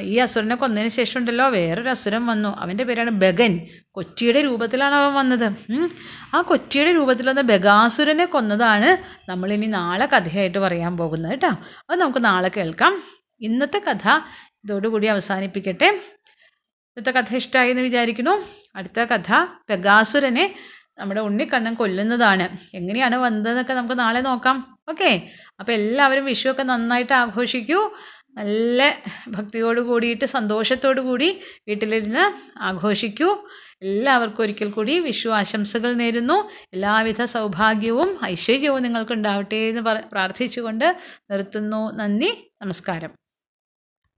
ഈ 0.00 0.16
അസുരനെ 0.16 0.56
കൊന്നതിന് 0.56 0.88
ശേഷം 0.88 1.18
ഉണ്ടല്ലോ 1.20 1.48
വേറൊരു 1.48 1.88
അസുരം 1.88 2.26
വന്നു. 2.26 2.48
അവന്റെ 2.48 2.84
പേരാണ് 2.84 3.10
ബഗൻ. 3.10 3.52
കൊറ്റിയുടെ 3.90 4.40
രൂപത്തിലാണ് 4.40 4.94
അവൻ 4.94 5.14
വന്നത്. 5.14 5.46
ആ 6.34 6.40
കൊറ്റിയുടെ 6.42 6.92
രൂപത്തിൽ 6.92 7.28
വന്ന 7.28 7.40
ബഗാസുരനെ 7.40 8.24
കൊന്നതാണ് 8.24 8.90
നമ്മളിനി 9.30 9.66
നാളെ 9.66 10.06
കഥയായിട്ട് 10.06 10.58
പറയാൻ 10.58 10.96
പോകുന്നത് 10.96 11.32
കേട്ടോ. 11.32 11.50
അത് 11.90 12.00
നമുക്ക് 12.00 12.24
നാളെ 12.24 12.50
കേൾക്കാം. 12.56 12.94
ഇന്നത്തെ 13.40 13.78
കഥ 13.78 14.08
ഇതോടുകൂടി 14.64 15.06
അവസാനിപ്പിക്കട്ടെ. 15.06 16.00
ഇന്നത്തെ 16.64 17.10
കഥ 17.10 17.36
ഇഷ്ടമായി 17.36 17.70
എന്ന് 17.70 17.82
വിചാരിക്കുന്നു. 17.82 18.44
അടുത്ത 18.76 19.00
കഥ 19.00 19.46
പെഗാസുരനെ 19.68 20.54
നമ്മുടെ 20.98 21.20
ഉണ്ണിക്കണ്ണൻ 21.20 21.74
കൊല്ലുന്നതാണ്. 21.74 22.76
എങ്ങനെയാണ് 22.76 23.16
വന്നതെന്നൊക്കെ 23.16 23.72
നമുക്ക് 23.72 23.98
നാളെ 23.98 24.20
നോക്കാം. 24.20 24.78
ഓക്കെ? 24.88 25.30
അപ്പോൾ 25.60 25.72
എല്ലാവരും 25.72 26.24
വിഷുവൊക്കെ 26.24 26.62
നന്നായിട്ട് 26.62 27.12
ആഘോഷിക്കൂ. 27.12 27.96
നല്ല 28.34 28.94
ഭക്തിയോട് 29.28 29.80
കൂടിയിട്ട് 29.80 30.24
സന്തോഷത്തോടു 30.24 31.00
കൂടി 31.00 31.40
വീട്ടിലിരുന്ന് 31.68 32.54
ആഘോഷിക്കൂ. 32.58 33.48
എല്ലാവർക്കും 33.82 34.42
ഒരിക്കൽ 34.42 34.70
കൂടി 34.70 34.98
വിഷു 34.98 35.28
ആശംസകൾ 35.28 35.92
നേരുന്നു. 35.92 36.50
എല്ലാവിധ 36.72 37.24
സൗഭാഗ്യവും 37.24 38.18
ഐശ്വര്യവും 38.24 38.82
നിങ്ങൾക്ക് 38.82 39.12
ഉണ്ടാവട്ടെ 39.12 39.56
എന്ന് 39.56 39.80
പ്രാർത്ഥിച്ചുകൊണ്ട് 39.80 40.96
നിർത്തുന്നു. 41.30 41.92
നന്ദി. 41.92 42.52
നമസ്കാരം. 42.62 43.25